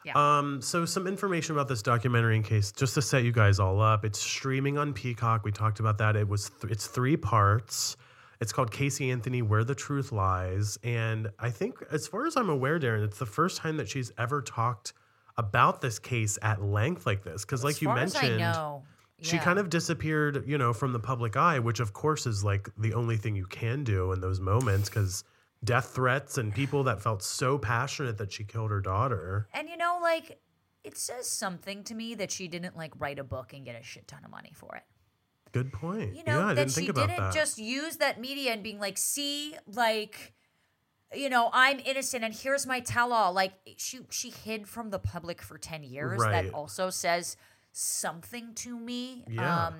[0.05, 0.13] Yeah.
[0.15, 3.81] Um, so some information about this documentary in case just to set you guys all
[3.81, 4.05] up.
[4.05, 5.45] It's streaming on Peacock.
[5.45, 6.17] We talked about that.
[6.17, 7.97] It was th- it's three parts.
[8.41, 10.79] It's called Casey Anthony Where the Truth Lies.
[10.83, 14.11] And I think as far as I'm aware, Daryn, it's the first time that she's
[14.17, 14.95] ever talked
[15.37, 17.45] about this case at length like this.
[17.45, 18.83] Because like you mentioned, as I know,
[19.21, 19.45] she yeah.
[19.45, 22.95] kind of disappeared, you know, from the public eye, which of course is like the
[22.95, 25.25] only thing you can do in those moments because
[25.63, 29.49] death threats and people that felt so passionate that she killed her daughter.
[29.53, 30.41] And you know, like
[30.85, 33.83] it says something to me that she didn't like write a book and get a
[33.83, 34.83] shit ton of money for it.
[35.53, 36.15] Good point.
[36.15, 37.35] You know, yeah, that she didn't that.
[37.35, 40.33] just use that media and being like, see, like,
[41.13, 43.33] you know, I'm innocent and here's my tell all.
[43.33, 46.21] Like she she hid from the public for 10 years.
[46.21, 46.45] Right.
[46.45, 47.37] That also says
[47.73, 49.25] something to me.
[49.29, 49.67] Yeah.
[49.67, 49.75] Um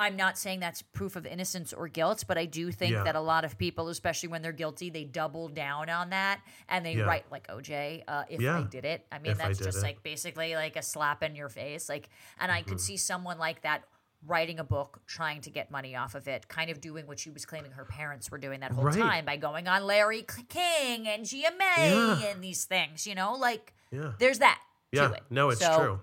[0.00, 3.04] I'm not saying that's proof of innocence or guilt, but I do think Yeah.
[3.04, 6.84] that a lot of people, especially when they're guilty, they double down on that and
[6.84, 7.04] they Yeah.
[7.04, 9.06] write like OJ, uh, if I did it.
[9.12, 9.82] I mean, If that's just it.
[9.82, 11.88] like basically like a slap in your face.
[11.88, 12.08] Like,
[12.38, 12.68] and I Mm-hmm.
[12.70, 13.84] could see someone like that
[14.26, 17.30] writing a book, trying to get money off of it, kind of doing what she
[17.30, 18.98] was claiming her parents were doing that whole Right.
[18.98, 22.18] time by going on Larry King and GMA Yeah.
[22.28, 23.06] and these things.
[23.06, 24.12] You know, like yeah.
[24.18, 24.60] there's that
[24.92, 25.08] Yeah.
[25.08, 25.22] to it.
[25.30, 26.02] No, it's So, true.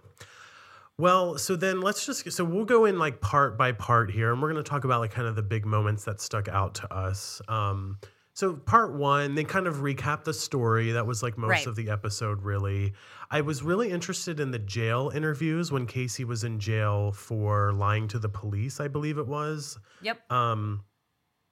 [1.00, 4.42] Well, so then let's just so we'll go in like part by part here, and
[4.42, 6.92] we're going to talk about like kind of the big moments that stuck out to
[6.94, 7.40] us.
[7.48, 8.00] Um,
[8.34, 10.92] so part one, they kind of recap the story.
[10.92, 11.68] That was like most Right.
[11.68, 12.94] of the episode, really.
[13.30, 18.08] I was really interested in the jail interviews when Casey was in jail for lying
[18.10, 18.80] to the police.
[18.80, 19.78] I believe it was.
[20.02, 20.32] Yep.
[20.32, 20.84] Um,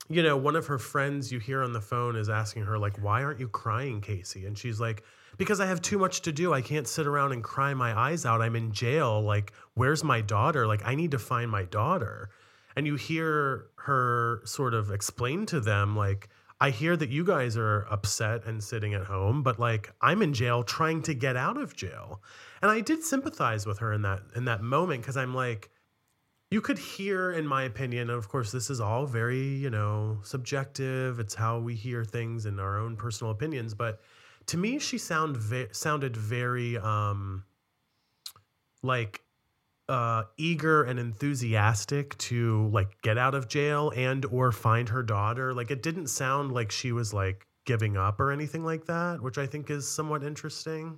[0.10, 2.98] you know, one of her friends you hear on the phone is asking her, like,
[3.02, 4.46] why aren't you crying, Casey?
[4.46, 5.04] And she's like,
[5.38, 6.54] because I have too much to do.
[6.54, 8.42] I can't sit around and cry my eyes out.
[8.42, 9.22] I'm in jail.
[9.22, 10.68] Like, where's my daughter?
[10.68, 12.30] Like, I need to find my daughter.
[12.76, 17.58] And you hear her sort of explain to them, like, I hear that you guys
[17.58, 21.58] are upset and sitting at home, but like I'm in jail trying to get out
[21.58, 22.22] of jail.
[22.62, 25.70] And I did sympathize with her in that in that moment because I'm like,
[26.52, 30.20] you could hear in my opinion and of course this is all very you know
[30.24, 34.00] subjective it's how we hear things and our own personal opinions but
[34.48, 37.44] to me she sound ve- sounded very um
[38.84, 39.22] like
[39.88, 45.54] uh eager and enthusiastic to like get out of jail and or find her daughter
[45.54, 49.38] like it didn't sound like she was like giving up or anything like that which
[49.38, 50.98] i think is somewhat interesting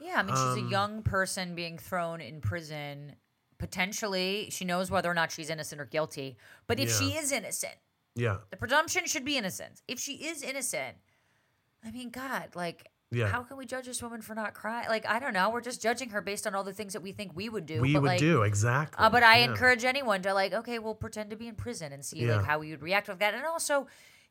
[0.00, 3.16] Yeah, I mean, she's Um, a young person being thrown in prison
[3.58, 6.38] potentially she knows whether or not she's innocent or guilty.
[6.66, 7.74] But if she is innocent,
[8.14, 8.38] Yeah.
[8.50, 9.82] the presumption should be innocence.
[9.86, 10.96] If she is innocent,
[11.84, 13.26] I mean, God, like, Yeah.
[13.28, 14.88] how can we judge this woman for not crying?
[14.88, 15.50] Like, I don't know.
[15.50, 17.80] We're just judging her based on all the things that we think we would do.
[17.80, 19.02] we would like, do exactly.
[19.04, 19.50] Uh, but I Yeah.
[19.50, 22.36] encourage anyone to like, okay, we'll pretend to be in prison and see Yeah.
[22.36, 23.34] like how we would react with that.
[23.34, 23.86] And also,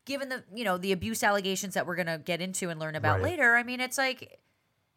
[0.06, 3.16] given the you know the abuse allegations that we're gonna get into and learn about
[3.20, 3.32] Right.
[3.32, 4.40] later, I mean, it's like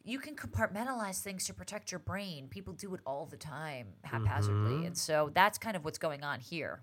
[0.04, 2.48] you can compartmentalize things to protect your brain.
[2.48, 4.86] People do it all the time haphazardly, Mm-hmm.
[4.86, 6.82] and so that's kind of what's going on here.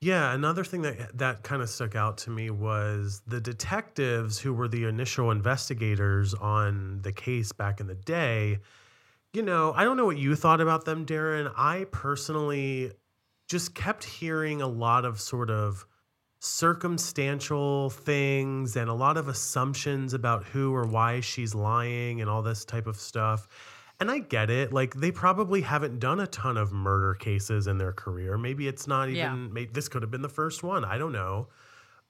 [0.00, 4.54] Yeah, another thing that that kind of stuck out to me was the detectives who
[4.54, 8.58] were the initial investigators on the case back in the day.
[9.32, 11.52] You know, I don't know what you thought about them, Daryn.
[11.56, 12.92] I personally
[13.48, 15.84] just kept hearing a lot of sort of
[16.40, 22.42] circumstantial things and a lot of assumptions about who or why she's lying and all
[22.42, 23.48] this type of stuff.
[24.00, 24.72] And I get it.
[24.72, 28.38] Like they probably haven't done a ton of murder cases in their career.
[28.38, 29.34] Maybe it's not even Yeah.
[29.34, 30.84] maybe this could have been the first one.
[30.84, 31.48] I don't know.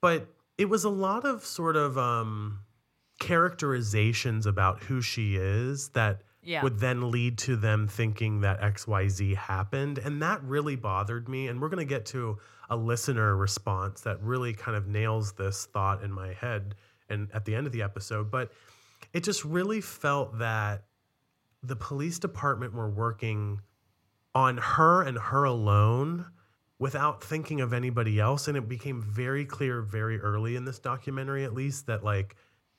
[0.02, 2.60] But it was a lot of sort of um
[3.38, 6.62] characterizations about who she is that Yeah.
[6.62, 9.98] would then lead to them thinking that XYZ happened.
[9.98, 11.48] And that really bothered me.
[11.48, 12.38] And we're going to get to
[12.70, 16.74] a listener response that really kind of nails this thought in my head
[17.08, 18.30] and at the end of the episode.
[18.30, 18.52] But
[19.12, 20.84] it just really felt that
[21.62, 23.60] the police department were working
[24.34, 26.26] on her and her alone
[26.78, 28.46] without thinking of anybody else.
[28.46, 32.36] And it became very clear very early in this documentary, at least, that like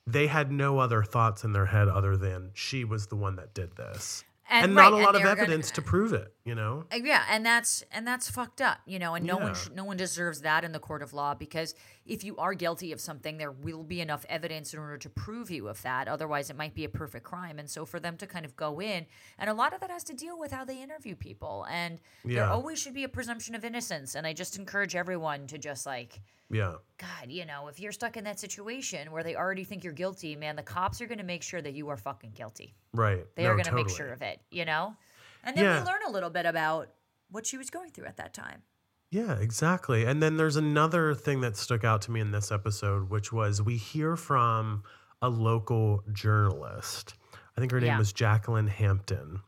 [0.07, 3.53] they had no other thoughts in their head other than she was the one that
[3.53, 4.23] did this.
[4.51, 6.85] And, And- not a lot of they're gonna- evidence to prove it, you know?
[6.91, 9.13] Uh, Yeah, and that's and that's fucked up, you know.
[9.13, 11.75] And no one sh- no one deserves that in the court of law because
[12.09, 15.51] if you are guilty of something, there will be enough evidence in order to prove
[15.51, 16.07] you of that.
[16.07, 17.59] Otherwise, it might be a perfect crime.
[17.59, 19.05] And so, for them to kind of go in,
[19.37, 22.45] and a lot of that has to deal with how they interview people, and there
[22.45, 24.15] always should be a presumption of innocence.
[24.15, 26.21] And I just encourage everyone to just like.
[26.51, 26.77] Yeah.
[26.97, 30.35] God, you know, if you're stuck in that situation where they already think you're guilty,
[30.35, 32.73] man, the cops are going to make sure that you are fucking guilty.
[32.91, 33.23] Right.
[33.35, 34.95] They No, are going to make sure of it, you know?
[35.43, 35.79] And then Yeah.
[35.79, 36.89] we learn a little bit about
[37.29, 38.63] what she was going through at that time.
[39.11, 40.05] Yeah, exactly.
[40.05, 43.61] And then there's another thing that stuck out to me in this episode, which was
[43.61, 44.83] we hear from
[45.21, 47.15] a local journalist.
[47.57, 47.97] I think her name Yeah.
[47.97, 49.41] was Jacqueline Hampton.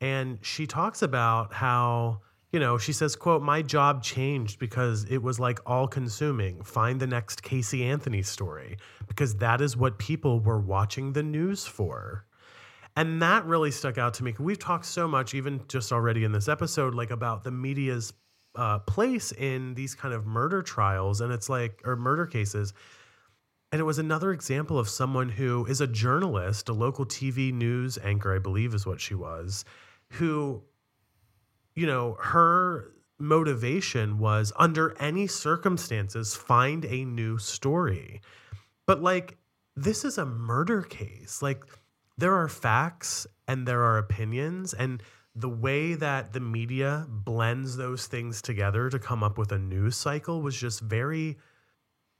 [0.00, 2.20] And she talks about how,
[2.52, 6.62] you know, she says, quote, my job changed because it was like all consuming.
[6.62, 8.76] Find the next Casey Anthony story
[9.08, 12.24] because that is what people were watching the news for.
[12.96, 14.34] And that really stuck out to me.
[14.38, 18.12] We've talked so much, even just already in this episode, like about the media's
[18.54, 22.72] uh, place in these kind of murder trials, and it's like or murder cases.
[23.70, 27.96] And it was another example of someone who is a journalist, a local TV news
[28.02, 29.64] anchor, I believe is what she was,
[30.10, 30.62] who,
[31.74, 38.20] you know, her motivation was under any circumstances, find a new story.
[38.86, 39.38] But like,
[39.74, 41.40] this is a murder case.
[41.40, 41.64] Like,
[42.18, 45.02] there are facts and there are opinions and
[45.34, 49.96] the way that the media blends those things together to come up with a news
[49.96, 51.38] cycle was just very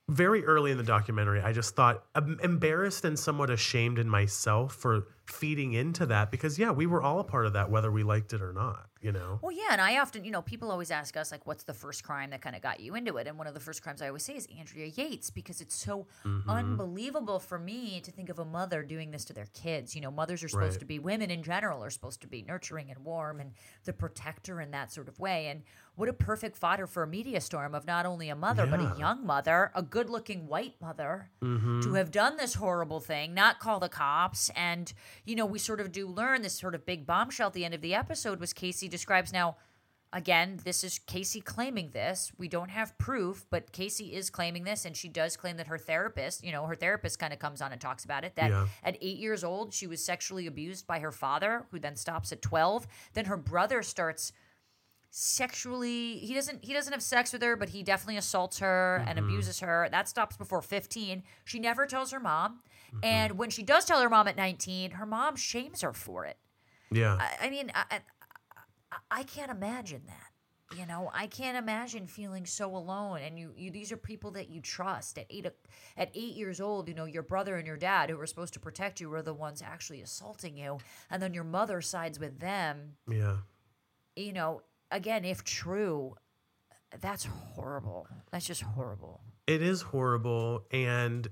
[0.09, 1.41] very early in the documentary.
[1.41, 6.59] I just thought I'm embarrassed and somewhat ashamed in myself for feeding into that because
[6.59, 9.13] yeah we were all a part of that whether we liked it or not you
[9.13, 11.75] know Well, yeah, and I often, you know, people always ask us like, "What's the
[11.75, 14.01] first crime that kind of got you into it?" And one of the first crimes
[14.01, 16.49] I always say is Andrea Yates because it's so Mm-hmm.
[16.51, 19.95] unbelievable for me to think of a mother doing this to their kids.
[19.95, 20.81] You know, mothers are supposed Right.
[20.81, 23.53] to be women in general are supposed to be nurturing and warm and
[23.85, 25.49] the protector in that sort of way.
[25.49, 25.63] And
[25.95, 28.99] what a perfect fodder for a media storm of not only a mother but a
[28.99, 31.81] young mother, a good-looking white mother, Mm-hmm.
[31.83, 34.93] to have done this horrible thing, not call the cops, and
[35.25, 37.75] you know, we sort of do learn this sort of big bombshell at the end
[37.75, 39.57] of the episode was Casey describes now
[40.13, 42.33] again, this is Casey claiming this.
[42.37, 45.79] We don't have proof, but Casey is claiming this, and she does claim that her
[45.79, 48.37] therapist, you know, her therapist kind of comes on and talks about it.
[48.37, 48.69] That Yeah.
[48.85, 52.43] at eight years old, she was sexually abused by her father, who then stops at
[52.43, 52.87] 12.
[53.15, 54.33] Then her brother starts
[55.15, 59.19] sexually he doesn't he doesn't have sex with her but he definitely assaults her and
[59.19, 59.29] mm-hmm.
[59.29, 63.05] abuses her that stops before 15 she never tells her mom mm-hmm.
[63.05, 66.39] and when she does tell her mom at 19 her mom shames her for it
[66.91, 68.01] yeah I, I mean, I-
[69.11, 70.79] I can't imagine that.
[70.79, 73.21] You know, I can't imagine feeling so alone.
[73.21, 75.19] And you, you these are people that you trust.
[75.19, 75.47] At eight,
[75.99, 78.61] at eight years old, you know, your brother and your dad, who were supposed to
[78.61, 80.79] protect you, were the ones actually assaulting you,
[81.11, 82.97] and then your mother sides with them.
[83.07, 83.37] yeah
[84.17, 86.17] You know, again, if true,
[87.01, 88.07] that's horrible.
[88.31, 89.21] That's just horrible.
[89.47, 91.29] it is horrible and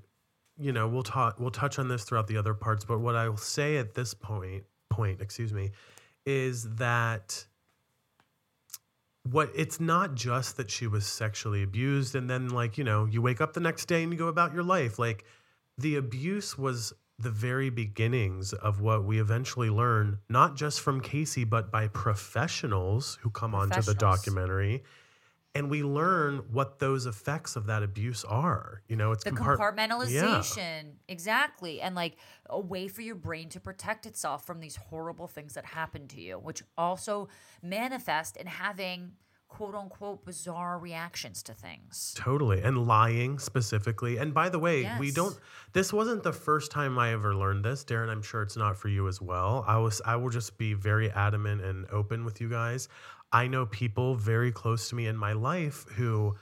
[0.57, 3.27] you know we'll talk we'll touch on this throughout the other parts but what i
[3.29, 5.71] will say at this point point excuse me
[6.25, 7.45] is that
[9.23, 13.21] what it's not just that she was sexually abused and then like you know you
[13.21, 14.97] wake up the next day and you go about your life.
[14.97, 15.25] Like
[15.77, 21.43] the abuse was the very beginnings of what we eventually learn not just from casey
[21.43, 24.83] but by professionals who come onto the documentary
[25.53, 29.57] and we learn what those effects of that abuse are you know it's the compart-
[29.57, 32.15] compartmentalization exactly and like
[32.49, 36.21] a way for your brain to protect itself from these horrible things that happen to
[36.21, 37.27] you which also
[37.61, 39.11] manifest in having
[39.51, 42.61] quote unquote bizarre reactions to things Totally.
[42.61, 44.17] And lying specifically.
[44.17, 45.37] And by the way, we don't
[45.73, 47.83] this wasn't the first time I ever learned this.
[47.83, 49.65] Daryn, I'm sure it's not for you as well.
[49.67, 52.87] I was I will just be very adamant and open with you guys.
[53.31, 56.35] I know people very close to me in my life who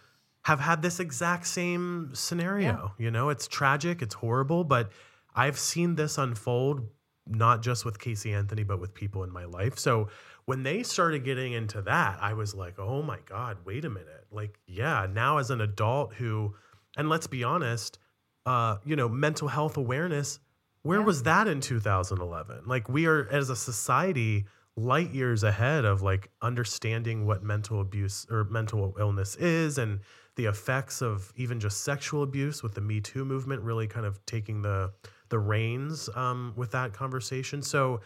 [0.43, 2.93] have had this exact same scenario.
[2.97, 4.91] You know, it's tragic, it's horrible, but
[5.35, 6.87] I've seen this unfold
[7.27, 9.77] not just with Casey Anthony, but with people in my life.
[9.77, 10.09] So
[10.45, 14.25] when they started getting into that, I was like, oh my God, wait a minute.
[14.31, 16.55] Like, yeah, now as an adult who,
[16.97, 17.99] and let's be honest,
[18.47, 20.39] uh, you know, mental health awareness,
[20.81, 21.05] where Yeah.
[21.05, 22.63] was that in 2011?
[22.65, 24.45] Like, we are as a society
[24.79, 29.99] light years ahead of like understanding what mental abuse or mental illness is and
[30.35, 34.25] the effects of even just sexual abuse with the Me Too movement really kind of
[34.25, 34.91] taking the
[35.29, 37.61] the reins um, with that conversation.
[37.61, 38.01] So,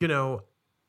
[0.00, 0.44] you know,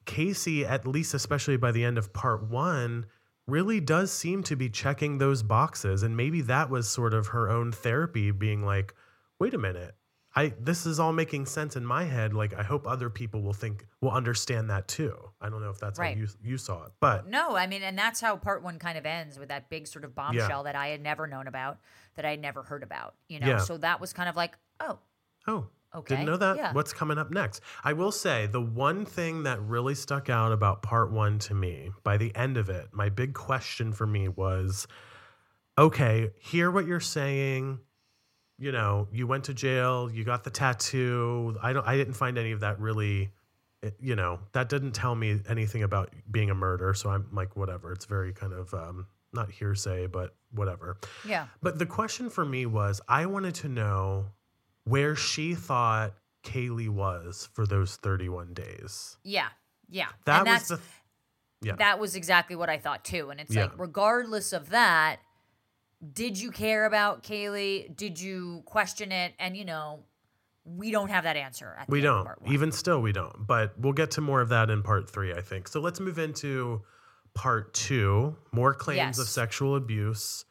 [0.06, 3.06] Casey, at least especially by the end of part one,
[3.48, 6.04] really does seem to be checking those boxes.
[6.04, 8.93] And maybe that was sort of her own therapy, being like,
[9.39, 9.96] wait a minute.
[10.38, 12.34] I this is all making sense in my head.
[12.34, 15.15] Like I hope other people will think will understand that too.
[15.41, 16.15] I don't know if that's Right.
[16.15, 16.91] how you you saw it.
[17.00, 19.88] But no i mean and that's how part one kind of ends with that big
[19.88, 21.80] sort of bombshell that i had never known about
[22.15, 23.58] that i had never heard about you know Yeah.
[23.58, 25.00] so that was kind of like oh
[25.47, 26.58] oh, Okay, Didn't know that.
[26.58, 26.73] yeah.
[26.73, 27.62] What's coming up next?
[27.84, 31.91] I will say the one thing that really stuck out about part one to me
[32.04, 34.86] by the end of it, my big question for me was
[35.78, 37.80] okay, hear what you're saying.
[38.60, 41.58] You know, you went to jail, you got the tattoo.
[41.62, 43.32] I don't I didn't find any of that really
[44.00, 47.91] you know, that didn't tell me anything about being a murder, so I'm like whatever.
[47.91, 50.98] It's very kind of um not hearsay, but whatever.
[51.26, 54.26] yeah But the question for me was I wanted to know
[54.86, 59.17] where she thought Caylee was for those 31 days.
[59.24, 59.50] yeah
[59.89, 60.80] yeah That and was the
[61.62, 61.76] yeah.
[61.76, 63.30] that was exactly what I thought too.
[63.30, 63.63] And it's Yeah.
[63.63, 65.20] like, regardless of that,
[66.13, 67.95] did you care about Caylee?
[67.95, 69.33] Did you question it?
[69.39, 69.99] And you know,
[70.65, 71.75] we don't have that answer.
[71.79, 72.27] At we don't.
[72.45, 73.47] Even still we don't.
[73.47, 75.67] But we'll get to more of that in part 3, I think.
[75.67, 76.83] So let's move into
[77.33, 80.45] part 2, more claims of sexual abuse.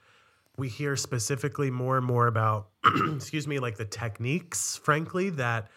[0.56, 2.68] We hear specifically more and more about
[3.14, 5.68] excuse me, like the techniques frankly that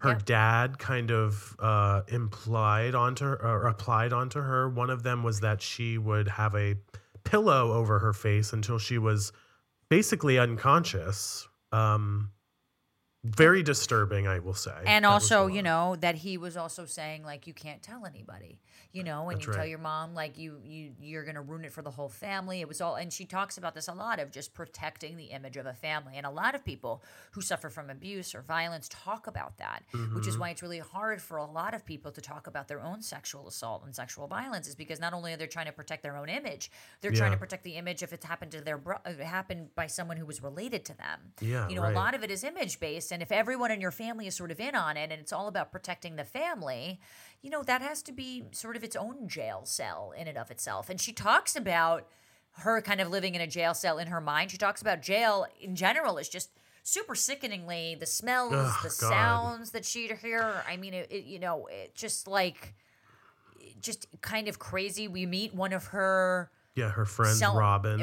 [0.00, 0.18] her Yeah.
[0.26, 4.68] dad kind of uh, implied onto her or applied onto her.
[4.68, 6.76] One of them was that she would have a
[7.26, 9.32] pillow over her face until she was
[9.90, 11.46] basically unconscious.
[11.72, 12.30] Um,
[13.34, 14.72] very disturbing, I will say.
[14.86, 18.60] and That also, you know, that he was also saying like you can't tell anybody.
[18.92, 21.72] You know, and That's you tell your mom like you you you're gonna ruin it
[21.72, 22.62] for the whole family.
[22.62, 25.58] It was all and she talks about this a lot of just protecting the image
[25.58, 26.14] of a family.
[26.16, 30.00] And a lot of people who suffer from abuse or violence talk about that, which
[30.00, 30.28] Mm-hmm.
[30.28, 33.02] is why it's really hard for a lot of people to talk about their own
[33.02, 36.16] sexual assault and sexual violence, is because not only are they trying to protect their
[36.16, 36.70] own image,
[37.02, 39.74] they're trying to protect the image if it's happened to their bro- if it happened
[39.74, 41.32] by someone who was related to them.
[41.42, 41.92] Yeah, you know, right.
[41.92, 44.50] a lot of it is image based, and if everyone in your family is sort
[44.50, 47.00] of in on it, and it's all about protecting the family,
[47.40, 50.50] you know, that has to be sort of its own jail cell in and of
[50.50, 50.90] itself.
[50.90, 52.08] And she talks about
[52.58, 54.50] her kind of living in a jail cell in her mind.
[54.50, 56.50] She talks about jail in general is just
[56.82, 59.08] super sickeningly the smells, Ugh, the God.
[59.08, 60.62] sounds that she'd hear.
[60.68, 62.74] I mean, it, it you know, it just like
[63.80, 65.08] just kind of crazy.
[65.08, 67.98] We meet one of her yeah, her friend sell- Robin.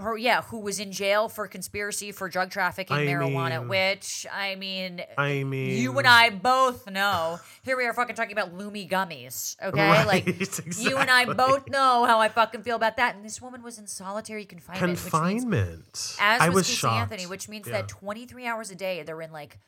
[0.00, 4.26] Her yeah, who was in jail for conspiracy for drug trafficking I marijuana, mean- which
[4.32, 7.38] I mean, I mean, you and I both know.
[7.62, 9.80] Here we are fucking talking about Loomy gummies, okay?
[9.88, 10.26] Right, like
[10.78, 13.14] you and I both know how I fucking feel about that.
[13.16, 16.16] And this woman was in solitary confinement, which means confinement.
[16.20, 17.00] as I was, was Casey shocked.
[17.12, 17.72] Anthony, which means Yeah.
[17.82, 19.58] that 23 hours a day they're in like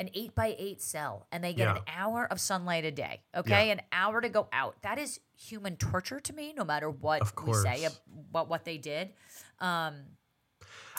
[0.00, 1.76] an eight by eight cell and they get Yeah.
[1.76, 3.22] an hour of sunlight a day.
[3.36, 3.74] Okay, Yeah.
[3.74, 4.82] an hour to go out.
[4.82, 7.86] That is human torture to me, no matter what we say
[8.30, 9.10] about what they did.
[9.64, 9.94] Um,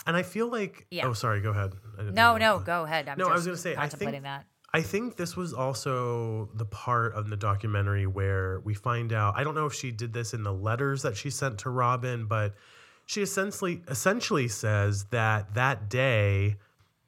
[0.08, 1.08] And I feel like, Yeah.
[1.08, 1.74] oh, sorry, go ahead.
[2.14, 3.08] No, no, to- go ahead.
[3.10, 4.46] I'm No, I was gonna say, I think- that.
[4.72, 9.34] I think this was also the part of the documentary where we find out.
[9.38, 12.26] I don't know if she did this in the letters that she sent to Robin,
[12.28, 12.54] but
[13.08, 16.58] she essentially essentially says that that day,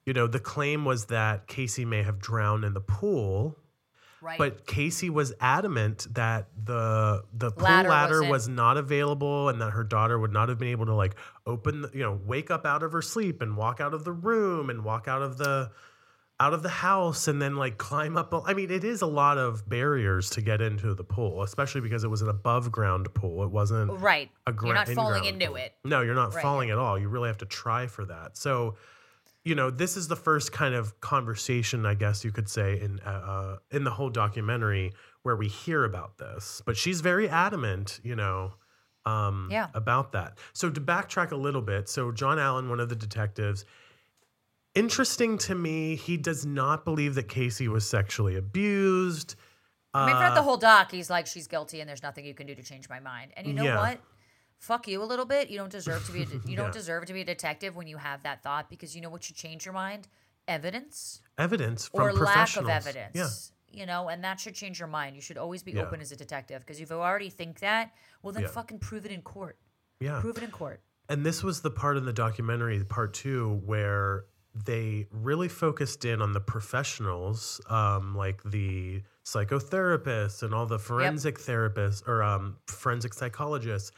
[0.05, 3.59] you know, the claim was that Casey may have drowned in the pool,
[4.21, 4.37] Right.
[4.37, 9.83] But Casey was adamant that the the pool Ladder ladder, wasn't- available and that her
[9.83, 11.15] daughter would not have been able to like
[11.45, 14.11] open, the, you know, wake up out of her sleep and walk out of the
[14.11, 15.71] room and walk out of the
[16.39, 18.31] out of the house and then like climb up.
[18.45, 22.03] I mean, it is a lot of barriers to get into the pool, especially because
[22.03, 23.43] it was an above ground pool.
[23.43, 24.29] It wasn't Right.
[24.45, 25.55] a gra- You're not falling in-ground into pool.
[25.57, 25.73] it.
[25.83, 26.41] No, you're not Right.
[26.43, 26.97] falling at all.
[26.99, 28.37] You really have to try for that.
[28.37, 28.75] So,
[29.47, 32.99] you know, this is the first kind of conversation, I guess you could say, in
[33.05, 34.91] uh, uh, in the whole documentary
[35.23, 36.61] where we hear about this.
[36.65, 38.53] But she's very adamant, you know,
[39.05, 39.67] um, Yeah.
[39.73, 40.37] about that.
[40.53, 43.63] So to backtrack a little bit, so John Allen, one of the detectives.
[44.75, 49.35] Interesting to me, he does not believe that Casey was sexually abused.
[49.93, 52.35] I mean, throughout the Uh, whole doc, he's like, she's guilty and there's nothing you
[52.35, 53.31] can do to change my mind.
[53.35, 53.77] And you know Yeah.
[53.77, 53.99] what?
[54.59, 55.49] Fuck you a little bit.
[55.49, 56.23] You don't deserve to be.
[56.23, 56.55] A de- you Yeah.
[56.57, 59.23] don't deserve to be a detective when you have that thought because you know what
[59.23, 60.07] should change your mind?
[60.47, 63.11] Evidence evidence from or lack of evidence.
[63.13, 63.79] Yeah.
[63.79, 65.15] You know, and that should change your mind.
[65.15, 65.81] You should always be Yeah.
[65.83, 67.91] open as a detective because if you already think that,
[68.23, 69.57] well, then fucking prove it in court.
[69.99, 70.19] Yeah.
[70.21, 70.81] Prove it in court.
[71.09, 76.21] And this was the part in the documentary, part two, where they really focused in
[76.21, 83.13] on the professionals, um, like the psychotherapists and all the forensic therapists or um, forensic
[83.13, 83.91] psychologists,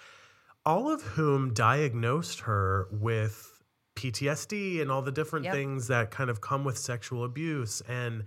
[0.70, 3.64] all of whom diagnosed her with
[3.96, 5.54] PTSD and all the different Yep.
[5.56, 7.82] things that kind of come with sexual abuse.
[7.88, 8.26] And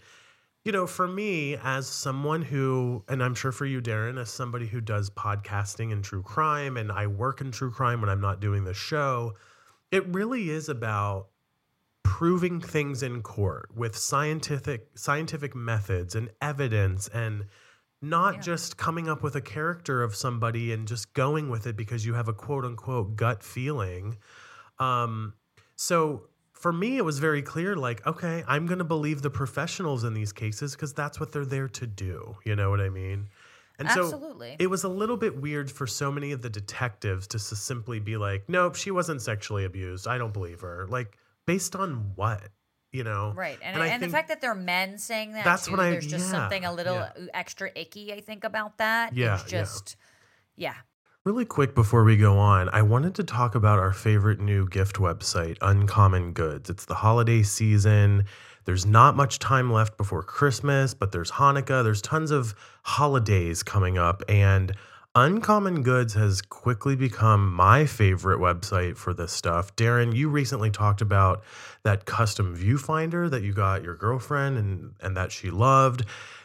[0.64, 4.66] you know, for me, as someone who, and I'm sure for you, Daryn, as somebody
[4.66, 8.38] who does podcasting and true crime, and I work in true crime when I'm not
[8.40, 9.34] doing the show,
[9.90, 11.28] it really is about
[12.04, 17.46] proving things in court with scientific scientific methods and evidence and
[18.02, 18.40] not Yeah.
[18.40, 22.14] just coming up with a character of somebody and just going with it because you
[22.14, 24.18] have a quote unquote gut feeling.
[24.78, 25.34] Um,
[25.76, 30.04] so for me, it was very clear like, okay, I'm going to believe the professionals
[30.04, 32.36] in these cases because that's what they're there to do.
[32.44, 33.28] You know what I mean?
[33.78, 34.50] And Absolutely.
[34.50, 37.98] so it was a little bit weird for so many of the detectives to simply
[38.00, 40.06] be like, nope, she wasn't sexually abused.
[40.06, 40.86] I don't believe her.
[40.88, 42.48] Like, based on what?
[42.92, 43.32] You know?
[43.34, 43.58] Right.
[43.62, 46.06] And, And and, the fact that they're men saying that that's too, what I- there's
[46.06, 47.10] just yeah, something a little yeah.
[47.32, 49.14] extra icky, I think, about that.
[49.14, 49.60] Yeah, It's yeah.
[49.60, 49.96] just,
[50.56, 50.74] yeah.
[51.24, 54.96] Really quick before we go on, I wanted to talk about our favorite new gift
[54.96, 56.68] website, Uncommon Goods.
[56.68, 58.24] It's the holiday season.
[58.64, 61.82] There's not much time left before Christmas, but there's Hanukkah.
[61.84, 64.22] There's tons of holidays coming up.
[64.28, 64.74] And
[65.14, 69.76] Uncommon Goods has quickly become my favorite website for this stuff.
[69.76, 71.44] Daryn, you recently talked about
[71.84, 76.04] that custom viewfinder that you got your girlfriend and, and that she loved.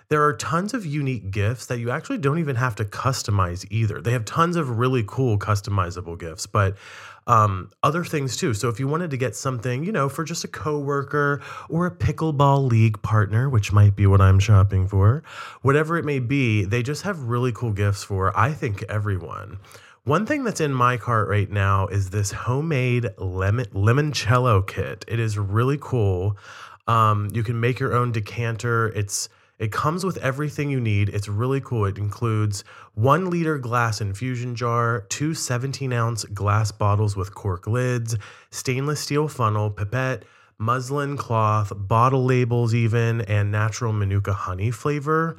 [0.10, 4.02] There are tons of unique gifts that you actually don't even have to customize either.
[4.02, 6.78] They have tons of really cool customizable gifts, but
[7.28, 8.54] um, other things too.
[8.54, 11.92] So if you wanted to get something, you know, for just a coworker or a
[11.92, 15.24] pickleball league partner, which might be what I'm shopping for,
[15.62, 19.60] whatever it may be, they just have really cool gifts for I think everyone.
[20.08, 25.04] One thing that's in my cart right now is this homemade lemon limoncello kit.
[25.06, 26.38] It is really cool.
[26.88, 28.88] Um, you can make your own decanter.
[28.96, 29.28] It's
[29.60, 31.10] it comes with everything you need.
[31.10, 31.84] It's really cool.
[31.84, 38.16] It includes one liter glass infusion jar, two 17 ounce glass bottles with cork lids,
[38.50, 40.24] stainless steel funnel, pipette,
[40.58, 45.38] muslin cloth, bottle labels, even, and natural manuka honey flavor.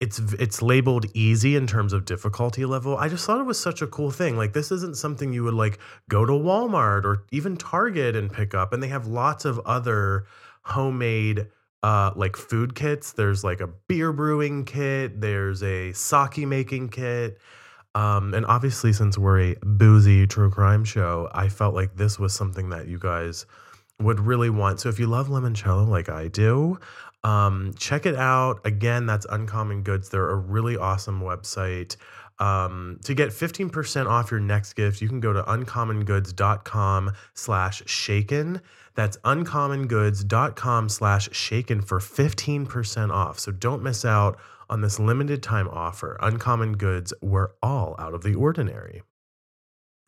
[0.00, 2.96] It's it's labeled easy in terms of difficulty level.
[2.96, 4.36] I just thought it was such a cool thing.
[4.36, 5.78] Like this isn't something you would like
[6.08, 8.72] go to Walmart or even Target and pick up.
[8.72, 10.24] And they have lots of other
[10.62, 11.48] homemade
[11.82, 13.12] uh like food kits.
[13.12, 17.38] There's like a beer brewing kit, there's a sake making kit.
[17.94, 22.32] Um, and obviously, since we're a boozy true crime show, I felt like this was
[22.32, 23.46] something that you guys
[24.00, 24.80] would really want.
[24.80, 26.78] So if you love limoncello like I do,
[27.24, 28.60] um, check it out.
[28.64, 30.08] Again, that's Uncommon Goods.
[30.08, 31.96] They're a really awesome website.
[32.38, 38.62] Um, to get 15% off your next gift, you can go to uncommongoods.com slash shaken.
[38.94, 43.38] That's uncommongoods.com slash shaken for 15% off.
[43.38, 44.38] So don't miss out
[44.70, 46.16] on this limited time offer.
[46.22, 49.02] Uncommon Goods, we're all out of the ordinary.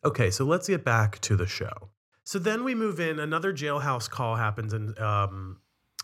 [0.03, 1.89] Okay, so let's get back to the show.
[2.23, 3.19] So then we move in.
[3.19, 5.59] Another jailhouse call happens and um,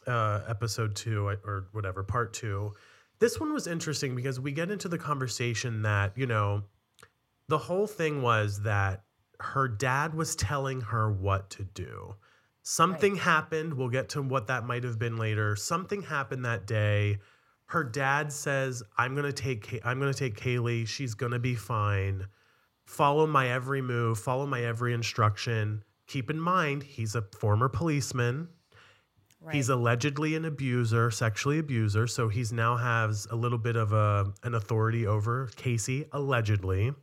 [0.09, 2.73] uh, episode two or whatever, part two.
[3.19, 6.63] This one was interesting because we get into the conversation that, you know,
[7.47, 9.03] the whole thing was that
[9.39, 12.15] her dad was telling her what to do.
[12.63, 13.73] Something happened.
[13.73, 15.55] We'll get to what that might have been later.
[15.55, 17.17] Something happened that day.
[17.65, 19.63] Her dad says, "I'm gonna take.
[19.63, 20.87] Kay- I'm gonna take Caylee.
[20.87, 22.27] She's gonna be fine.
[22.85, 24.19] Follow my every move.
[24.19, 25.83] Follow my every instruction.
[26.07, 28.49] Keep in mind, he's a former policeman.
[29.51, 34.33] He's allegedly an abuser, sexually abuser, so he's now has a little bit of a
[34.43, 36.93] an authority over Casey allegedly.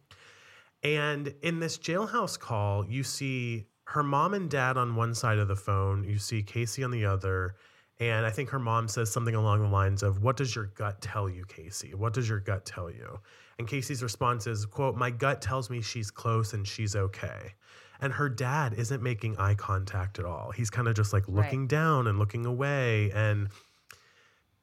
[0.83, 5.49] And in this jailhouse call, you see her mom and dad on one side of
[5.49, 7.57] the phone, you see Casey on the other,
[7.99, 11.01] and I think her mom says something along the lines of, "What does your gut
[11.01, 11.95] tell you, Casey?
[11.95, 13.19] What does your gut tell you?"
[13.59, 17.55] And Casey's response is, "Quote, my gut tells me she's close and she's okay."
[18.01, 20.51] And her dad isn't making eye contact at all.
[20.51, 21.69] He's kind of just like looking Right.
[21.69, 23.11] down and looking away.
[23.13, 23.49] And,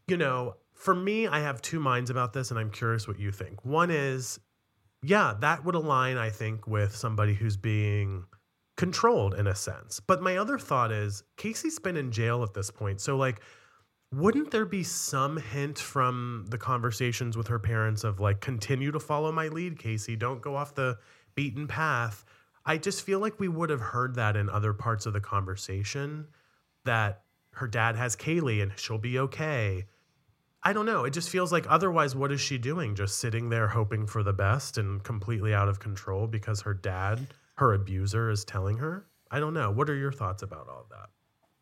[0.08, 3.32] you know, for me, I have two minds about this, and I'm curious what you
[3.32, 3.64] think.
[3.66, 4.40] One is,
[5.02, 8.26] yeah, that would align, I think, with somebody who's being
[8.76, 10.00] controlled in a sense.
[10.00, 13.02] But my other thought is, Casey's been in jail at this point.
[13.02, 13.42] So, like,
[14.12, 19.00] wouldn't there be some hint from the conversations with her parents of like continue to
[19.00, 20.96] follow my lead casey don't go off the
[21.34, 22.24] beaten path
[22.66, 26.28] i just feel like we would have heard that in other parts of the conversation
[26.86, 29.86] that her dad has caylee and she'll be okay.
[30.64, 31.03] I don't know.
[31.03, 32.95] It just feels like otherwise what is she doing?
[32.95, 37.28] Just sitting there hoping for the best and completely out of control because her dad
[37.55, 39.05] her abuser is telling her?
[39.30, 39.70] I don't know.
[39.72, 41.09] What are your thoughts about all that?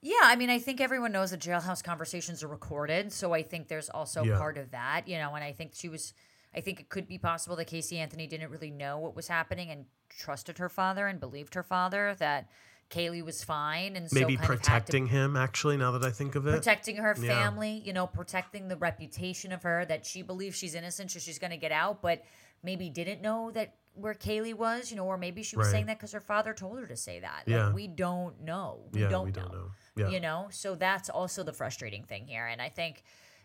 [0.01, 3.67] Yeah, I mean, I think everyone knows that jailhouse conversations are recorded, so I think
[3.67, 4.37] there's also Yeah.
[4.37, 5.35] part of that, you know.
[5.35, 6.13] And I think she was,
[6.55, 9.69] I think it could be possible that Casey Anthony didn't really know what was happening
[9.69, 12.49] and trusted her father and believed her father that
[12.89, 16.11] Caylee was fine, and so maybe kind of to protecting him actually now that i
[16.11, 17.27] think of it protecting her Yeah.
[17.41, 21.39] family, you know, protecting the reputation of her that she believes she's innocent, so she's
[21.39, 22.21] going to get out, but
[22.63, 25.71] maybe didn't know that where Caylee was, you know, or maybe she was Right.
[25.71, 27.43] saying that because her father told her to say that.
[27.45, 27.67] Yeah.
[27.67, 28.81] Like, we don't know.
[28.91, 29.41] We yeah don't we know.
[29.41, 33.03] don't know yeah You know, so that's also the frustrating thing here, and I think.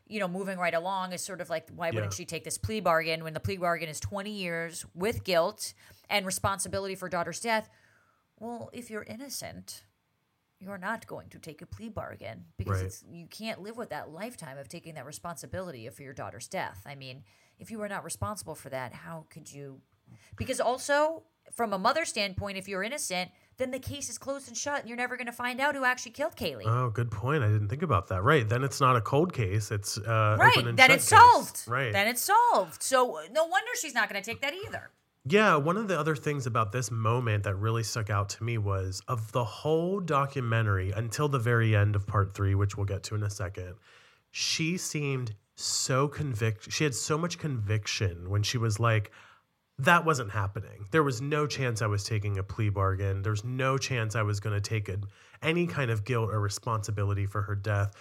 [0.08, 2.16] You know, moving right along is sort of like, why wouldn't Yeah.
[2.16, 5.74] she take this plea bargain when the plea bargain is 20 years with guilt
[6.08, 7.68] and responsibility for daughter's death?
[8.38, 9.84] Well, if you're innocent,
[10.60, 12.84] you're not going to take a plea bargain because Right.
[12.86, 16.82] it's you can't live with that lifetime of taking that responsibility for your daughter's death.
[16.86, 17.24] I mean,
[17.58, 19.80] if you were not responsible for that, how could you?
[20.36, 24.56] Because also, from a mother standpoint, if you're innocent, then the case is closed and
[24.56, 26.66] shut, and you're never going to find out who actually killed Caylee.
[26.66, 27.42] Oh, good point.
[27.42, 28.22] I didn't think about that.
[28.22, 28.46] Right.
[28.48, 29.70] Then it's not a cold case.
[29.70, 30.56] It's uh, right?
[30.56, 31.18] open and Then it's case.
[31.18, 31.62] solved.
[31.66, 31.92] Right.
[31.92, 32.82] Then it's solved.
[32.82, 34.90] So no wonder she's not going to take that either.
[35.24, 35.56] yeah.
[35.56, 39.02] One of the other things about this moment that really stuck out to me was
[39.08, 43.14] of the whole documentary until the very end of part three, which we'll get to
[43.14, 43.74] in a second.
[44.30, 46.70] She seemed so convict.
[46.70, 49.10] She had so much conviction when she was like,
[49.78, 50.86] that wasn't happening.
[50.90, 53.22] There was no chance I was taking a plea bargain.
[53.22, 54.98] There's no chance I was going to take a,
[55.42, 57.92] any kind of guilt or responsibility for her death.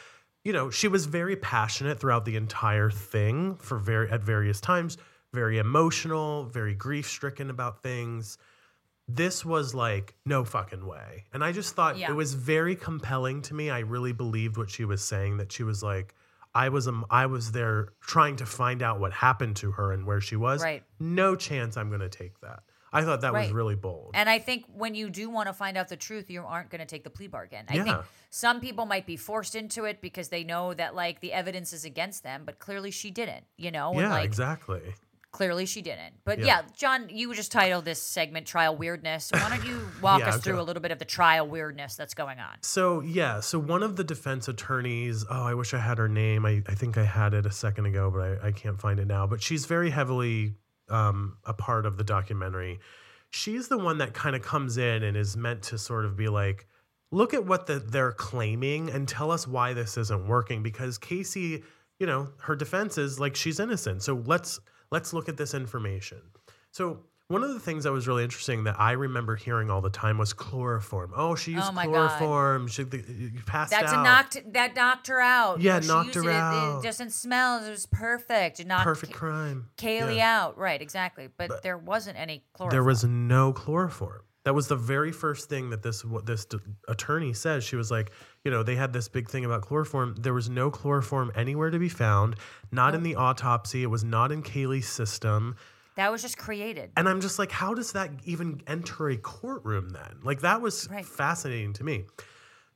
[0.44, 4.98] You know, she was very passionate throughout the entire thing for very at various times,
[5.34, 8.38] very emotional, very grief-stricken about things.
[9.08, 11.26] This was like no fucking way.
[11.34, 12.10] And I just thought Yeah.
[12.10, 13.70] it was very compelling to me.
[13.70, 16.16] I really believed what she was saying that she was like
[16.56, 20.06] I was um, I was there trying to find out what happened to her and
[20.06, 20.64] where she was.
[20.64, 20.84] Right.
[21.00, 22.64] No chance I'm going to take that.
[22.94, 24.12] I thought that was really bold.
[24.14, 26.80] And I think when you do want to find out the truth, you aren't going
[26.80, 27.66] to take the plea bargain.
[27.68, 27.98] I think
[28.30, 31.84] some people might be forced into it because they know that like the evidence is
[31.84, 33.92] against them, but clearly she didn't, you know?
[33.92, 34.82] And, yeah, like exactly.
[35.36, 36.14] Clearly she didn't.
[36.24, 36.46] But Yeah.
[36.46, 36.62] yeah.
[36.78, 39.32] John, you just titled this segment Trial Weirdness.
[39.34, 40.44] Why don't you walk Yeah, us okay.
[40.44, 42.56] through a little bit of the trial weirdness that's going on?
[42.62, 46.46] So yeah, so one of the defense attorneys, oh, I wish I had her name.
[46.46, 49.08] I, I think I had it a second ago, but I, I can't find it
[49.08, 49.28] now.
[49.28, 50.54] But she's very heavily
[50.90, 52.80] um, a part of the documentary.
[53.30, 56.30] She's the one that kind of comes in and is meant to sort of be
[56.30, 56.66] like,
[57.12, 60.64] look at what the, they're claiming and tell us why this isn't working.
[60.64, 61.62] Because Casey,
[62.00, 64.02] you know, her defense is like she's innocent.
[64.04, 64.62] So let's
[64.92, 66.22] let's look at this information.
[66.72, 69.90] So one of the things that was really interesting that I remember hearing all the
[69.90, 71.12] time was chloroform.
[71.16, 71.92] Oh, she used Oh my God.
[72.20, 72.68] chloroform.
[72.68, 72.84] She
[73.48, 74.00] passed That's out.
[74.02, 75.60] a knocked that knocked her out.
[75.60, 76.80] Yeah, knocked her it, It, out.
[76.80, 77.64] it doesn't smell.
[77.66, 78.60] It was perfect.
[78.60, 79.70] It knocked Perfect Ka- crime.
[79.78, 80.40] Caylee Yeah.
[80.44, 80.58] out.
[80.60, 81.30] Right, exactly.
[81.36, 82.76] But, there wasn't any chloroform.
[82.76, 84.22] There was no chloroform.
[84.46, 87.64] That was the very first thing that this what this d- attorney says.
[87.64, 88.12] She was like,
[88.44, 90.16] you know, they had this big thing about chloroform.
[90.20, 92.36] There was no chloroform anywhere to be found.
[92.72, 93.82] Not in the autopsy.
[93.84, 95.56] It was not in Caylee's system.
[95.96, 96.92] that was just created.
[96.98, 100.20] And I'm just like, how does that even enter a courtroom then?
[100.24, 101.06] Like that was Right.
[101.06, 102.06] fascinating to me.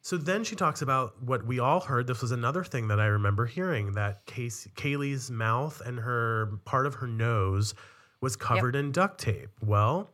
[0.02, 2.08] So then she talks about what we all heard.
[2.08, 6.86] This was another thing that I remember hearing that Case, Caylee's mouth and her part
[6.88, 7.76] of her nose
[8.22, 9.50] was covered in duct tape.
[9.62, 10.10] Well,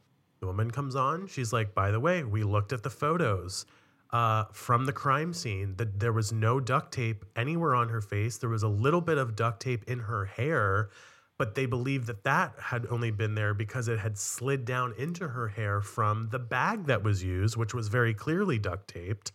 [0.45, 1.27] the woman comes on.
[1.27, 3.65] She's like, by the way, we looked at the photos
[4.11, 5.75] uh, from the crime scene.
[5.77, 8.37] That there was no duct tape anywhere on her face.
[8.37, 10.89] There was a little bit of duct tape in her hair,
[11.37, 15.27] but they believe that that had only been there because it had slid down into
[15.29, 19.31] her hair from the bag that was used, which was very clearly duct taped.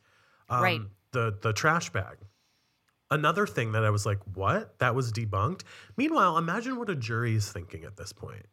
[0.49, 0.81] Um, Right.
[1.13, 2.19] The the trash bag.
[3.11, 4.79] another thing that I was like, what?
[4.79, 5.63] That was debunked.
[5.97, 8.47] Meanwhile, imagine what a jury is thinking at this point.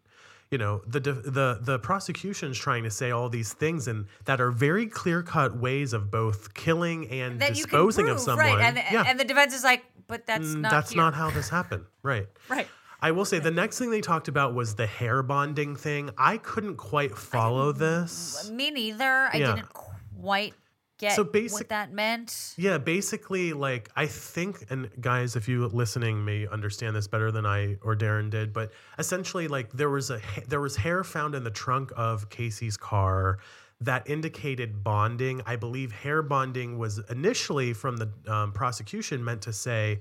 [0.52, 4.52] You know, the the the prosecution's trying to say all these things and that are
[4.52, 8.46] very clear cut ways of both killing and That disposing prove, of someone.
[8.46, 8.60] right?
[8.62, 10.72] And yeah, and the defense is like, but that's Mm, not.
[10.72, 11.86] that's here." not how this happened.
[12.04, 12.28] Right.
[12.48, 12.68] Right.
[13.02, 16.10] I will say the next thing they talked about was the hair bonding thing.
[16.18, 18.50] I couldn't quite follow this.
[18.50, 19.30] Me neither.
[19.34, 19.56] I Yeah.
[19.56, 20.54] didn't quite
[20.98, 22.54] get So what basic- that meant.
[22.58, 27.46] Yeah, basically, like I think, and guys, if you listening may understand this better than
[27.46, 31.44] I or Daryn did, but essentially, like there was a there was hair found in
[31.44, 33.40] the trunk of Casey's car
[33.82, 35.42] that indicated bonding.
[35.46, 40.00] I believe hair bonding was initially from the um, prosecution meant to say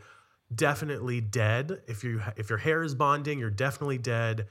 [0.55, 1.83] definitely dead.
[1.87, 4.47] If you if your hair is bonding, you're definitely dead.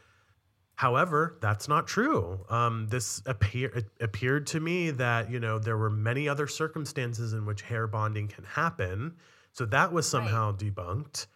[0.76, 2.45] However, that's not true.
[2.49, 7.34] Um, this appear it appeared to me that you know there were many other circumstances
[7.34, 9.13] in which hair bonding can happen,
[9.53, 11.28] so that was somehow debunked.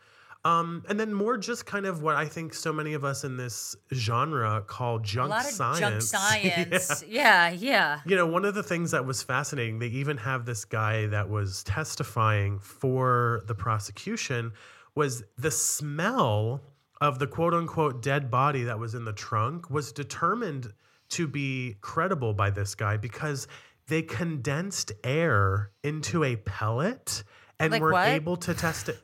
[0.46, 3.36] Um, and then more just kind of what I think so many of us in
[3.36, 6.12] this genre call junk science.
[6.12, 6.78] junk Yeah.
[6.78, 7.04] science.
[7.08, 8.00] yeah, yeah.
[8.06, 11.30] You know, one of the things that was fascinating, they even have this guy that
[11.30, 14.54] was testifying for the prosecution
[14.96, 16.62] was the smell
[17.02, 20.74] of the quote unquote dead body that was in the trunk was determined
[21.10, 23.48] to be credible by this guy because
[23.88, 27.24] they condensed air into a pellet
[27.60, 28.08] and Like were what?
[28.08, 29.00] able to test it.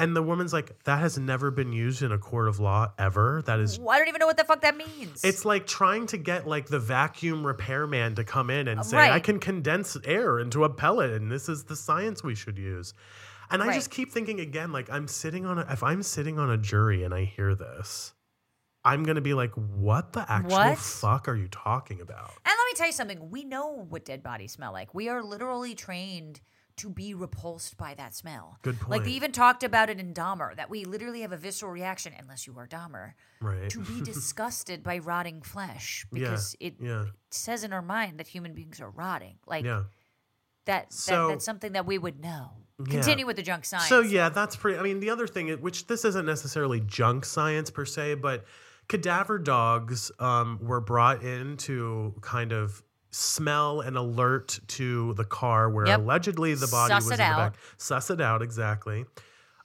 [0.00, 3.42] And the woman's like, that has never been used in a court of law ever.
[3.46, 5.22] That is I don't even know what the fuck that means.
[5.22, 9.12] it's like trying to get like the vacuum repairman to come in and say, right.
[9.12, 12.92] I can condense air into a pellet and this is the science we should use.
[13.54, 13.74] And I Right.
[13.74, 17.02] just keep thinking again, like I'm sitting on a if I'm sitting on a jury
[17.04, 18.12] and I hear this,
[18.84, 20.78] I'm gonna be like, what the actual What?
[20.78, 22.30] fuck are you talking about?
[22.44, 23.30] And let me tell you something.
[23.30, 24.92] We know what dead bodies smell like.
[24.94, 26.40] We are literally trained
[26.76, 28.58] to be repulsed by that smell.
[28.62, 28.90] Good point.
[28.90, 32.12] Like they even talked about it in Dahmer that we literally have a visceral reaction,
[32.18, 33.70] unless you are Dahmer, Right.
[33.70, 37.04] to be disgusted by rotting flesh Yeah, because it yeah.
[37.30, 39.38] says in our mind that human beings are rotting.
[39.46, 39.84] Like Yeah.
[40.64, 41.34] that, So- that.
[41.34, 42.63] That's something that we would know.
[42.78, 42.94] Yeah.
[42.94, 43.88] Continue with the junk science.
[43.88, 44.78] So yeah, that's pretty.
[44.78, 48.44] I mean, the other thing, which this isn't necessarily junk science per se, but
[48.88, 55.70] cadaver dogs um, were brought in to kind of smell and alert to the car
[55.70, 56.00] where Yep.
[56.00, 57.52] allegedly the body Suss was it in the out.
[57.52, 57.54] back.
[57.76, 59.04] Suss it out exactly.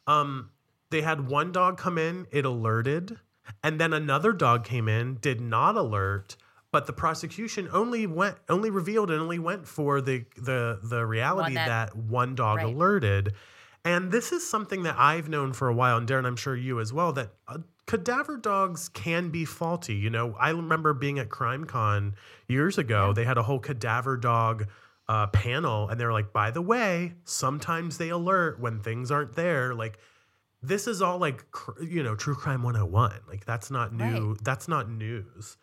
[0.05, 0.51] Um,
[0.91, 3.17] they had one dog come in, it alerted,
[3.63, 6.35] and then another dog came in, did not alert.
[6.71, 11.55] But the prosecution only went, only revealed, and only went for the the the reality
[11.55, 12.65] that- that, one dog right.
[12.65, 13.33] alerted.
[13.85, 16.79] And this is something that I've known for a while, and Daryn, I'm sure you
[16.81, 19.95] as well, that uh, cadaver dogs can be faulty.
[19.95, 22.13] You know, I remember being at CrimeCon
[22.47, 23.13] years ago.
[23.13, 24.67] They had a whole cadaver dog
[25.07, 29.73] uh, panel, and they're like, by the way, sometimes they alert when things aren't there.
[29.73, 29.97] Like,
[30.61, 33.13] this is all like, cr- you know, true crime 101.
[33.27, 34.33] Like, that's not new.
[34.33, 34.43] Right.
[34.43, 35.57] That's not news.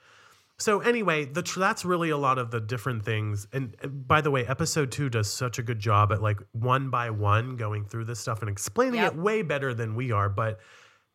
[0.58, 3.46] So anyway, the tr- that's really a lot of the different things.
[3.52, 3.76] And
[4.08, 7.56] by the way, episode two does such a good job at like one by one
[7.56, 9.12] going through this stuff and explaining Yep.
[9.12, 10.28] it way better than we are.
[10.30, 10.60] But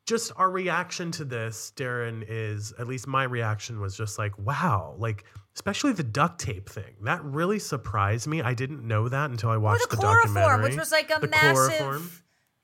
[0.06, 4.96] just our reaction to this, Daryn, is at least my reaction was just like, wow,
[5.00, 5.26] like
[5.56, 6.96] especially the duct tape thing.
[7.04, 8.42] That really surprised me.
[8.44, 10.70] I didn't know that until I or watched the, the, chloroform, documentary.
[10.70, 11.78] which was like a The massive.
[11.78, 12.12] chloroform.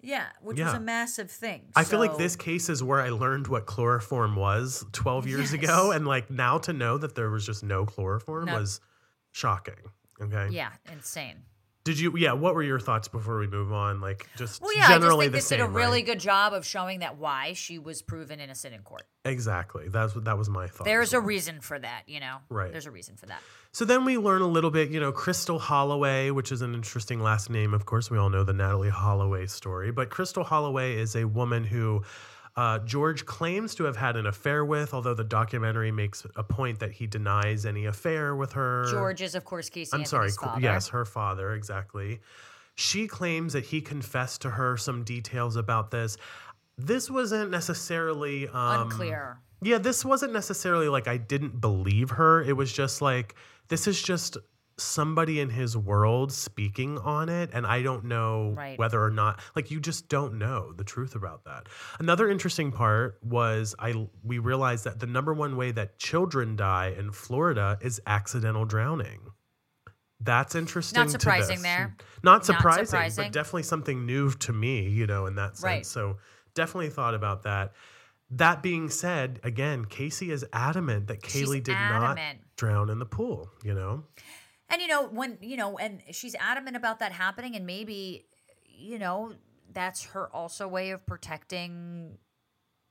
[0.01, 1.63] Yeah, which was a massive thing.
[1.75, 5.63] I feel like this case is where I learned what chloroform was 12 years Yes.
[5.63, 5.91] ago.
[5.91, 8.59] And like now to know that there was just no chloroform No.
[8.59, 8.79] was
[9.31, 9.75] shocking.
[10.21, 10.49] Okay.
[10.51, 11.43] Yeah, insane.
[11.87, 14.01] Did you, yeah, what were your thoughts before we move on?
[14.01, 15.59] Like just Well, yeah, I just generally think the this same.
[15.59, 16.05] did a really right?
[16.05, 19.03] good job of showing that why she was proven innocent in court.
[19.23, 19.87] Exactly.
[19.87, 20.83] That's what, that was my thought.
[20.83, 22.39] There's as a reason for that, you know?
[22.49, 22.73] Right.
[22.73, 23.39] There's a reason for that.
[23.71, 27.21] So then we learn a little bit, you know, Crystal Holloway, which is an interesting
[27.21, 27.73] last name.
[27.73, 31.63] Of course, we all know the Natalee Holloway story, but Crystal Holloway is a woman
[31.63, 32.03] who
[32.57, 36.79] uh, George claims to have had an affair with, although the documentary makes a point
[36.79, 38.85] that he denies any affair with her.
[38.89, 40.61] George is, of course, Casey I'm sorry, Anthony's co- father.
[40.61, 42.19] yes, her father, exactly.
[42.75, 46.17] She claims that he confessed to her some details about this.
[46.79, 49.39] This wasn't necessarily um, Unclear.
[49.61, 52.41] yeah, this wasn't necessarily like I didn't believe her.
[52.43, 53.35] It was just like
[53.67, 54.37] this is just
[54.79, 58.77] somebody in his world speaking on it and I don't know Right.
[58.77, 61.67] whether or not like you just don't know the truth about that.
[61.99, 66.93] Another interesting part was I we realized that the number one way that children die
[66.97, 69.21] in Florida is accidental drowning.
[70.19, 70.99] That's interesting.
[70.99, 71.95] Not to surprising there.
[72.23, 73.23] Not Not surprising, surprising.
[73.25, 75.63] but definitely something new to me, you know, in that sense.
[75.63, 75.85] Right.
[75.85, 76.17] So
[76.55, 77.73] definitely thought about that.
[78.31, 82.17] That being said, again, Casey is adamant that She's Caylee did adamant.
[82.17, 84.03] not drown in the pool, you know?
[84.69, 88.25] And you know, when you know, and she's adamant about that happening, and maybe,
[88.65, 89.33] you know,
[89.73, 92.17] that's her also way of protecting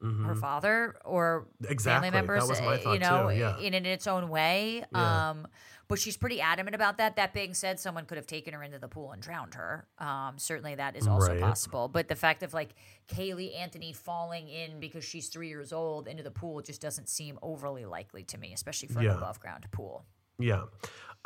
[0.03, 0.27] Mhm.
[0.27, 2.09] her father or Exactly.
[2.09, 3.37] family members, that was my uh, thought you know, too.
[3.37, 3.57] Yeah.
[3.59, 4.85] in, in its own way.
[4.93, 5.31] Yeah.
[5.31, 5.49] Um,
[5.89, 7.17] but she's pretty adamant about that.
[7.17, 9.89] That being said, someone could have taken her into the pool and drowned her.
[9.99, 11.41] Um, certainly that is also Right.
[11.41, 11.89] possible.
[11.89, 12.75] But the fact of like
[13.09, 17.39] Caylee Anthony falling in because she's three years old into the pool just doesn't seem
[17.41, 19.13] overly likely to me, especially for Yeah.
[19.13, 20.05] an above ground pool.
[20.39, 20.65] Yeah.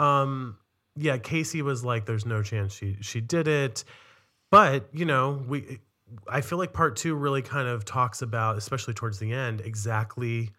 [0.01, 0.57] Um
[0.96, 3.84] yeah, Casey was like there's no chance she she did it.
[4.51, 5.78] But, you know, we
[6.28, 10.51] I feel like part 2 really kind of talks about especially towards the end exactly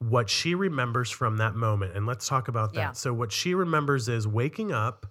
[0.00, 1.96] what she remembers from that moment.
[1.96, 2.80] And let's talk about that.
[2.80, 2.92] Yeah.
[2.92, 5.06] So what she remembers is waking up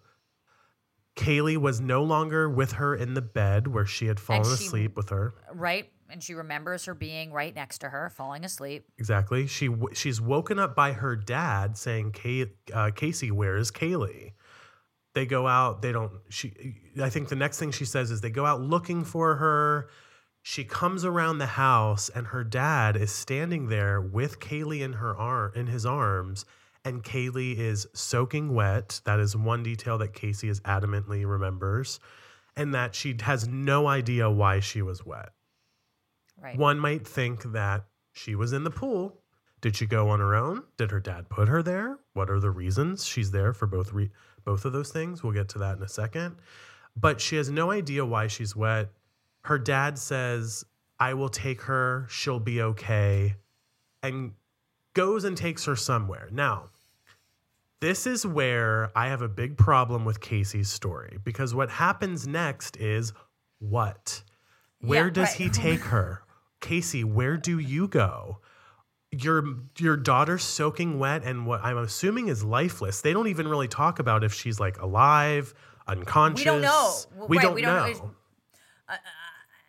[1.16, 4.98] Caylee was no longer with her in the bed where she had fallen she- asleep
[4.98, 5.34] with her.
[5.54, 5.90] Right?
[6.10, 8.86] And she remembers her being right next to her, falling asleep.
[8.98, 9.48] Exactly.
[9.48, 14.34] She she's woken up by her dad saying, Kay, uh, "Casey, where is Caylee?"
[15.16, 15.82] They go out.
[15.82, 16.12] They don't.
[16.30, 16.54] She.
[17.02, 19.90] I think the next thing she says is they go out looking for her.
[20.44, 25.18] She comes around the house and her dad is standing there with Caylee in her
[25.18, 26.46] arm in his arms,
[26.84, 29.02] and Caylee is soaking wet.
[29.06, 32.00] That is one detail that Casey is adamantly remembers,
[32.56, 35.30] and that she has no idea why she was wet.
[36.46, 36.58] Right.
[36.60, 39.20] One might think that she was in the pool.
[39.62, 40.62] Did she go on her own?
[40.78, 41.98] Did her dad put her there?
[42.14, 44.12] What are the reasons she's there for both re-
[44.44, 45.24] both of those things?
[45.24, 46.36] We'll get to that in a second.
[46.96, 48.92] But she has no idea why she's wet.
[49.46, 50.64] Her dad says,
[51.00, 52.06] "I will take her.
[52.10, 53.38] She'll be okay."
[54.04, 54.34] And
[54.94, 56.30] goes and takes her somewhere.
[56.32, 56.70] Now,
[57.80, 62.78] this is where I have a big problem with Casey's story because what happens next
[62.78, 63.14] is
[63.58, 64.22] what?
[64.80, 65.38] Where Yeah, does right.
[65.38, 66.22] he take her?
[66.66, 68.40] Casey, where do you go?
[69.12, 69.44] Your
[69.78, 73.02] your daughter's soaking wet and what I'm assuming is lifeless.
[73.02, 75.54] They don't even really talk about if she's like alive,
[75.88, 76.46] unconscious.
[76.62, 76.96] know.
[77.28, 77.94] We Right, don't we don't know.
[77.94, 78.12] know.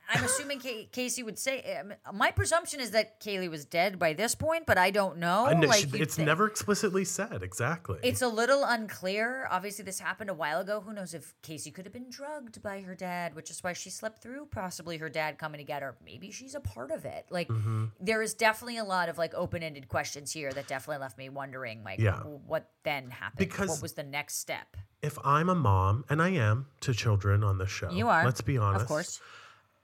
[0.08, 0.60] I'm assuming
[0.92, 1.78] Casey would say.
[1.80, 5.46] um, My presumption is that Caylee was dead by this point, but I don't know.
[5.46, 7.98] I know, like she- it's never explicitly said exactly.
[8.02, 9.48] It's a little unclear.
[9.50, 10.80] Obviously, this happened a while ago.
[10.80, 13.90] Who knows if Casey could have been drugged by her dad, which is why she
[13.90, 15.96] slept through possibly her dad coming to get her.
[16.04, 17.26] Maybe she's a part of it.
[17.30, 17.86] Like, Mm-hmm.
[18.00, 21.28] there is definitely a lot of like open ended questions here that definitely left me
[21.28, 22.20] wondering, like, Yeah.
[22.20, 23.38] what then happened?
[23.38, 24.76] Because- what was the next step?
[25.02, 28.24] if I'm a mom, and I am to children on the show, You are.
[28.24, 28.82] Let's be honest.
[28.82, 29.20] Of course.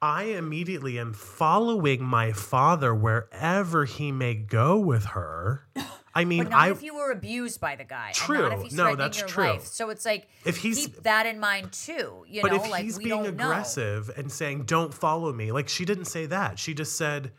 [0.03, 5.65] I immediately am following my father wherever he may go with her.
[6.15, 8.09] I mean, But not I if you were abused by the guy.
[8.09, 8.43] And True.
[8.49, 9.45] not if he's No, that's your true.
[9.45, 9.65] life.
[9.65, 12.25] So it's like If he's- keep that in mind too.
[12.27, 13.45] You but know, if like he's being don't know.
[13.45, 16.59] aggressive and saying don't follow me, like she didn't say that.
[16.59, 17.33] She just said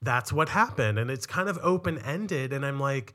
[0.00, 3.14] that's what happened and it's kind of open-ended and I'm like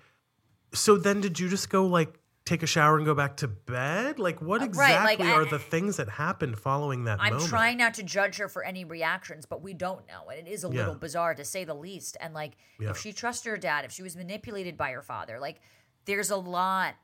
[0.74, 2.20] so then did you just go like
[2.52, 4.20] take a shower and go back to bed?
[4.20, 7.34] Like what Uh, right, like, exactly I- are the things that happened following that I'm
[7.34, 7.49] moment?
[7.49, 10.30] trying not to judge her for any reactions, but we don't know.
[10.30, 10.80] And it is a Yeah.
[10.82, 12.18] little bizarre to say the least.
[12.20, 12.89] And like, Yeah.
[12.89, 15.62] if she trusted her dad, if she was manipulated by her father, like,
[16.06, 16.95] there's a lot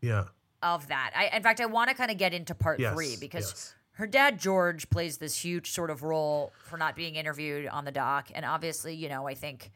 [0.00, 0.24] yeah.
[0.62, 1.12] of that.
[1.16, 3.74] I, in fact, I want to kind of get into part Yes, three because yes.
[3.92, 7.92] her dad, George, plays this huge sort of role for not being interviewed on the
[7.92, 8.28] doc.
[8.34, 9.70] And obviously, you know, I think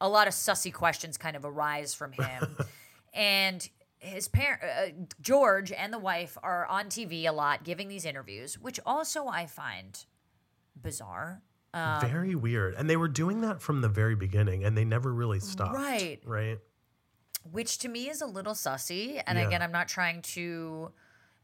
[0.00, 2.56] a lot of sussy questions kind of arise from him.
[3.14, 3.68] and
[4.06, 8.58] his parent, uh, George, and the wife are on TV a lot giving these interviews,
[8.58, 10.04] which also I find
[10.80, 11.42] bizarre.
[11.74, 12.74] Um, Very weird.
[12.74, 15.74] And they were doing that from the very beginning and they never really stopped.
[15.74, 16.20] Right.
[16.24, 16.58] Right.
[17.52, 19.22] which to me is a little sussy.
[19.26, 19.46] And Yeah.
[19.46, 20.90] again, I'm not trying to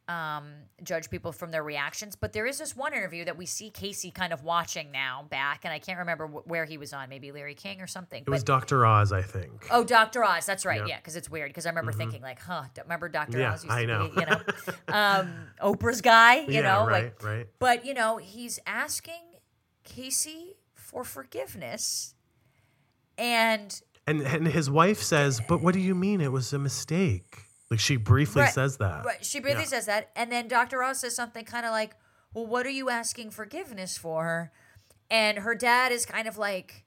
[0.09, 3.71] um, judge people from their reactions, but there is this one interview that we see
[3.71, 7.09] Casey kind of watching now back, and I can't remember wh- where he was on,
[7.09, 8.25] maybe Larry King or something.
[8.27, 8.85] It was Dr.
[8.85, 9.67] Oz, I think.
[9.71, 10.25] Oh, Dr.
[10.25, 10.45] Oz.
[10.45, 10.77] That's right.
[10.77, 10.81] Yeah.
[10.83, 10.89] Mm-hmm.
[10.89, 11.51] Yeah, because it's weird.
[11.51, 13.39] Because I remember thinking, like, huh, remember Dr.
[13.39, 14.09] Yeah, Oz used I know.
[14.09, 14.41] be, you know,
[14.89, 15.33] um,
[15.63, 17.47] Oprah's guy, you yeah, know, right, like, right.
[17.61, 19.23] but you know, he's asking
[19.85, 22.15] Casey for forgiveness,
[23.17, 27.45] and And and his wife says, "But what do you mean it was a mistake?"
[27.73, 29.05] Like she briefly Right, says that.
[29.05, 29.25] Right.
[29.25, 29.69] She briefly Yeah.
[29.69, 30.11] says that.
[30.15, 30.83] And then Dr.
[30.83, 31.97] Oz says something kind of like,
[32.35, 34.53] Well, what are you asking forgiveness for?
[35.11, 36.85] And her dad is kind of like,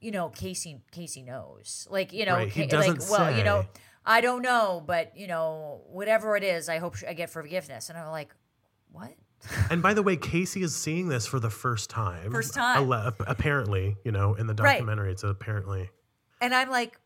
[0.00, 1.86] you know, Casey Casey knows.
[1.90, 3.66] Like, you know, Right, he Ca- like, doesn't well, you know.
[4.06, 7.88] I don't know, but you know, whatever it is, I hope I get forgiveness.
[7.88, 8.32] And I'm like,
[8.92, 9.12] What?
[9.70, 12.30] And by the way, Casey is seeing this for the first time.
[12.30, 12.88] First time.
[13.26, 14.74] Apparently, you know, in the Right.
[14.74, 15.90] documentary, it's apparently.
[16.40, 16.98] And I'm like,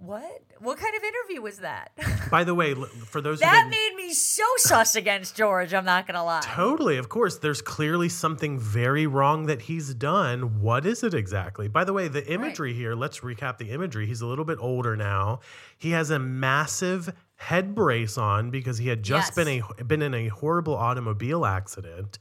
[0.00, 0.42] What?
[0.60, 1.90] What kind of interview was that?
[2.30, 6.24] By the way, for those that made me so sus against George, I'm not gonna
[6.24, 6.40] lie.
[6.42, 7.38] Totally, of course.
[7.38, 10.60] There's clearly something very wrong that he's done.
[10.60, 11.66] What is it exactly?
[11.66, 14.06] By the way, the imagery here, let's recap the imagery.
[14.06, 15.40] He's a little bit older now.
[15.76, 19.44] He has a massive head brace on because he had just Yes.
[19.44, 22.18] been a been in a horrible automobile accident.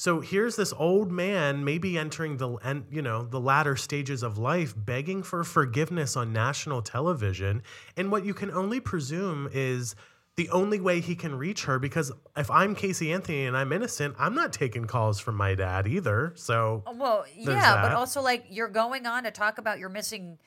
[0.00, 4.38] So here's this old man, maybe entering the and you know the latter stages of
[4.38, 7.62] life, begging for forgiveness on national television,
[7.98, 9.94] and what you can only presume is
[10.36, 14.14] the only way he can reach her because if I'm Casey Anthony and I'm innocent,
[14.18, 16.32] I'm not taking calls from my dad either.
[16.34, 20.38] So Well, yeah, but also like you're going on to talk about your missing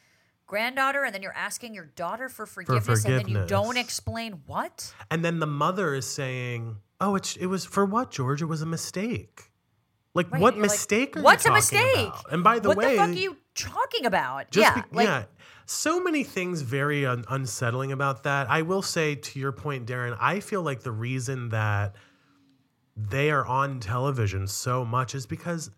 [0.46, 4.94] granddaughter, and then you're asking your daughter for forgiveness, and then you don't explain what.
[5.12, 8.42] and then the mother is saying, "Oh, it's it was for what, George?
[8.42, 9.52] It was a mistake."
[10.16, 11.96] Like Right, what like, mistake are What's a mistake?
[11.96, 12.32] about?
[12.32, 14.52] And by the what way, what the fuck are you talking about?
[14.52, 15.24] Just yeah, be- like, yeah.
[15.66, 18.50] So many things very un- unsettling about that.
[18.50, 21.96] I will say to your point, Daryn, I feel like the reason that
[22.96, 25.72] they are on television so much is because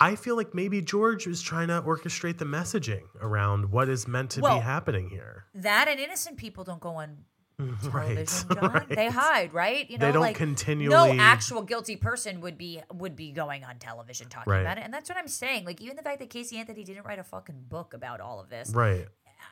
[0.00, 4.30] I feel like maybe George is trying to orchestrate the messaging around what is meant
[4.32, 5.46] to Well, be happening here.
[5.54, 7.18] that and innocent people don't go on
[7.58, 8.26] Right.
[8.26, 8.86] television, John.
[8.88, 9.88] They hide, right?
[9.88, 13.62] You know, They don't like, continually- No actual guilty person would be would be going
[13.62, 14.60] on television talking Right.
[14.62, 15.64] about it, and that's what I'm saying.
[15.64, 18.48] Like even the fact that Casey Anthony didn't write a fucking book about all of
[18.50, 19.06] this, Right.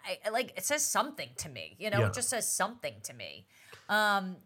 [0.05, 1.76] I, I- like it says something to me.
[1.78, 2.07] You know, Yeah.
[2.09, 3.47] it just says something to me.
[3.88, 4.36] Um,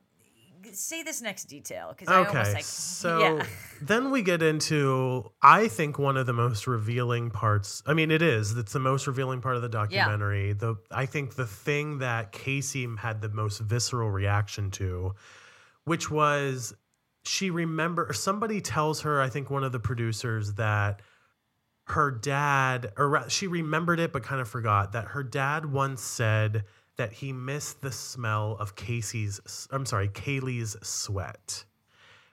[0.72, 2.38] say this next detail because I Okay.
[2.38, 3.46] almost like so yeah.
[3.82, 7.82] then we get into, I think, one of the most revealing parts.
[7.86, 8.56] I mean, it is.
[8.56, 10.52] It's the most revealing part of the documentary.
[10.52, 15.14] The I think the thing that Casey had the most visceral reaction to,
[15.84, 16.74] which was
[17.24, 21.02] she remember somebody tells her, I think one of the producers that
[21.88, 26.64] her dad or she remembered it but kind of forgot that her dad once said
[26.96, 31.64] that he missed the smell of Casey's I'm sorry, Caylee's sweat.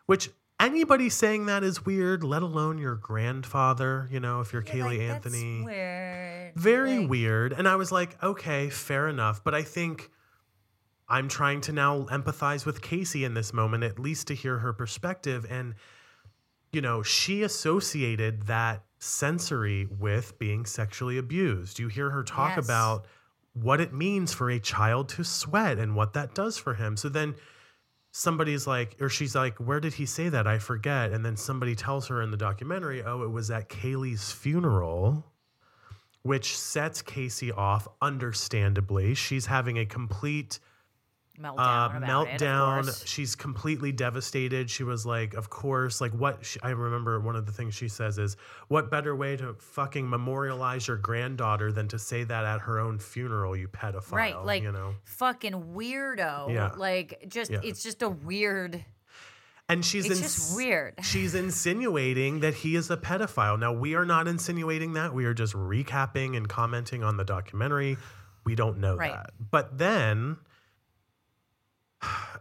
[0.06, 4.76] Which anybody saying that is weird, let alone your grandfather, you know, if you're You're
[4.86, 5.64] Caylee like, "That's Anthony.
[5.64, 6.56] weird.
[6.56, 7.54] Very Like, weird.
[7.54, 9.44] And I was like, okay, fair enough.
[9.44, 10.12] But I think
[11.10, 14.72] I'm trying to now empathize with Casey in this moment, at least to hear her
[14.72, 15.46] perspective.
[15.50, 15.76] And,
[16.72, 21.80] you know, she associated that sensory with being sexually abused.
[21.80, 22.66] You hear her talk Yes.
[22.66, 23.06] about
[23.54, 26.98] what it means for a child to sweat and what that does for him.
[26.98, 27.36] So then
[28.12, 30.48] somebody's like, or she's like, where did he say that?
[30.48, 31.12] I forget.
[31.12, 35.26] And then somebody tells her in the documentary, oh, it was at Caylee's funeral
[36.24, 39.14] which sets Casey off understandably.
[39.14, 40.60] She's having a complete
[41.40, 41.94] meltdown.
[41.96, 42.04] uh, it,
[42.40, 42.84] meltdown.
[42.84, 43.06] course.
[43.08, 44.70] She's completely devastated.
[44.70, 47.88] She was like, of course, like what she, I remember one of the things she
[47.88, 52.62] says is, what better way to fucking memorialize your granddaughter than to say that at
[52.62, 54.12] her own funeral, you pedophile.
[54.12, 54.94] right, like you know.
[55.06, 56.54] fucking weirdo.
[56.54, 56.72] Yeah.
[56.78, 57.60] Like just Yeah.
[57.64, 58.84] it's just a weird.
[59.70, 60.96] And she's It's ins- just weird.
[61.04, 63.58] She's insinuating that he is a pedophile.
[63.58, 65.14] Now we are not insinuating that.
[65.14, 67.96] We are just recapping and commenting on the documentary.
[68.44, 69.14] We don't know Right.
[69.14, 69.30] that.
[69.52, 70.36] But then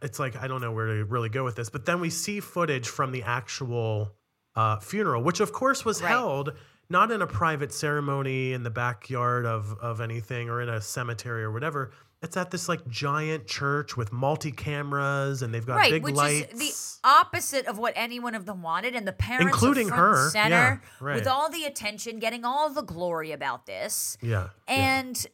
[0.02, 1.70] it's like I don't know where to really go with this.
[1.70, 4.12] But then we see footage from the actual
[4.56, 6.08] uh, funeral, which of course was Right.
[6.10, 6.52] held
[6.90, 11.42] not in a private ceremony in the backyard of of anything or in a cemetery
[11.42, 11.92] or whatever.
[12.20, 16.14] It's at this like giant church with multi cameras and they've got right, big which
[16.14, 16.52] lights.
[16.52, 16.58] is
[17.02, 20.50] the opposite of what any one of them wanted, and the parents, Including her, center,
[20.50, 21.16] yeah, right.
[21.16, 24.50] with all the attention, getting all the glory about this, yeah.
[24.68, 24.74] yeah.
[24.74, 25.26] and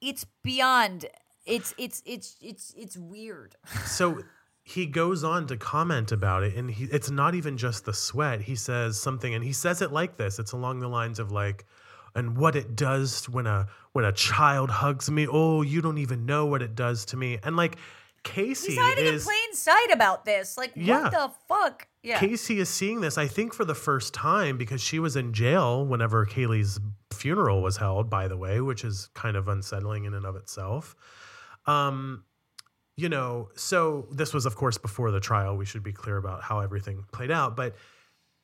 [0.00, 1.06] it's beyond.
[1.46, 3.54] It's it's it's it's it's weird.
[3.84, 4.22] so
[4.62, 8.40] he goes on to comment about it and he, it's not even just the sweat
[8.40, 11.66] he says something and he says it like this it's along the lines of like
[12.14, 16.24] and what it does when a when a child hugs me oh you don't even
[16.24, 17.76] know what it does to me and like
[18.22, 20.56] casey He's hiding is in plain sight about this.
[20.56, 21.02] Like, Yeah.
[21.02, 21.86] what the fuck?
[22.02, 22.18] Yeah.
[22.18, 25.84] Casey is seeing this, I think, for the first time because she was in jail
[25.86, 26.80] whenever Caylee's
[27.12, 30.96] funeral was held, by the way, which is kind of unsettling in and of itself.
[31.66, 32.24] Um,
[32.96, 35.56] you know, so this was, of course, before the trial.
[35.56, 37.56] We should be clear about how everything played out.
[37.56, 37.74] But,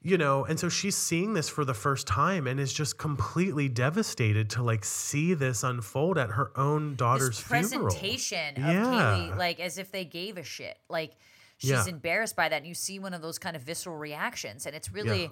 [0.02, 3.68] you know, and so she's seeing this for the first time and is just completely
[3.68, 7.90] devastated to like see this unfold at her own daughter's this funeral.
[7.90, 8.84] presentation of Yeah.
[8.84, 10.78] Caylee, like as if they gave a shit.
[10.88, 11.12] Like
[11.58, 11.86] she's Yeah.
[11.86, 14.90] embarrassed by that, and you see one of those kind of visceral reactions, and it's
[14.90, 15.22] really.
[15.24, 15.28] Yeah.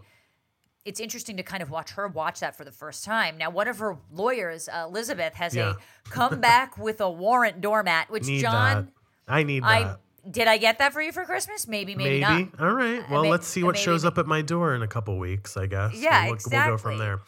[0.85, 3.37] It's interesting to kind of watch her watch that for the first time.
[3.37, 5.75] Now, one of her lawyers, uh, Elizabeth, has Yeah.
[5.75, 5.75] a
[6.11, 9.33] come back with a warrant doormat, which Need John, that.
[9.33, 10.01] I need I that.
[10.31, 11.69] did I get that for you for Christmas?
[11.69, 12.51] Maybe, maybe, Maybe.
[12.53, 12.61] not.
[12.61, 13.09] All right.
[13.11, 15.19] Well, may- let's see uh, what maybe- shows up at my door in a couple
[15.19, 15.95] weeks, I guess.
[15.95, 17.21] Yeah, we'll, look- we'll go from there.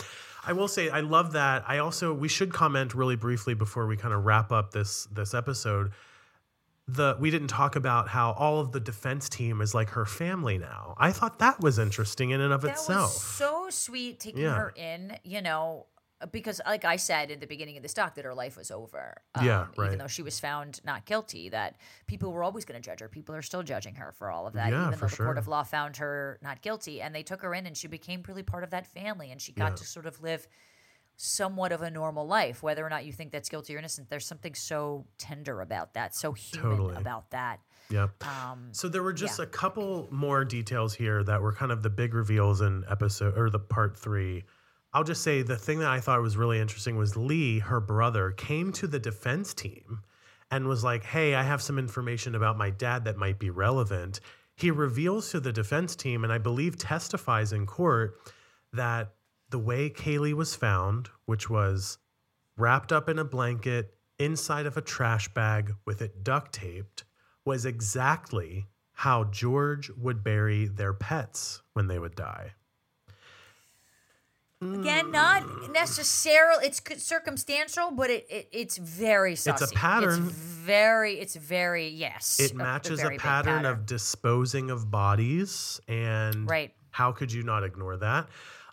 [0.47, 1.65] I will say I love that.
[1.69, 5.35] I also we should comment really briefly before we kind of wrap up this this
[5.35, 5.93] episode.
[6.95, 10.59] The we didn't talk about how all of the defense team is like her family
[10.59, 10.95] now.
[10.99, 13.13] I thought that was interesting in and of That itself.
[13.15, 14.57] was so sweet taking Yeah.
[14.57, 15.17] her in.
[15.23, 15.87] You know,
[16.33, 19.23] because like I said in the beginning of this doc that her life was over.
[19.43, 19.87] Yeah, um, right.
[19.87, 21.77] Even though she was found not guilty, that
[22.07, 23.09] people were always going to judge her.
[23.09, 25.49] People are still judging her for all of that, Yeah, even though the court of
[25.49, 27.01] law found her not guilty.
[27.01, 29.53] And they took her in, and she became really part of that family, and she
[29.53, 29.77] got Yeah.
[29.77, 30.47] to sort of live
[31.21, 32.63] somewhat of a normal life.
[32.63, 36.15] Whether or not you think that's guilty or innocent, there's something so tender about that,
[36.17, 36.97] so human Totally.
[36.97, 37.61] about that.
[37.91, 38.25] Yep.
[38.25, 39.45] Um, So there were just yeah.
[39.45, 43.51] a couple more details here that were kind of the big reveals in episode or
[43.51, 44.45] the part three.
[44.95, 48.31] I'll just say the thing that I thought was really interesting was Lee, her brother,
[48.31, 50.01] came to the defense team
[50.51, 54.21] and was like, Hey, I have some information about my dad that might be relevant.
[54.57, 58.15] He reveals to the defense team, and I believe testifies in court,
[58.73, 59.13] that
[59.51, 61.99] the way Caylee was found, which was
[62.57, 67.05] wrapped up in a blanket inside of a trash bag with it duct taped,
[67.45, 72.53] was exactly how George would bury their pets when they would die.
[74.63, 76.67] Again, not necessarily.
[76.67, 79.33] It's circumstantial, but it, it it's very.
[79.33, 79.73] Sussy.
[79.73, 80.27] pattern.
[80.27, 81.15] It's very.
[81.19, 81.89] It's very.
[81.89, 82.39] Yes.
[82.39, 86.75] It matches a, very big pattern, of disposing of bodies, and Right.
[86.91, 88.29] how could you not ignore that?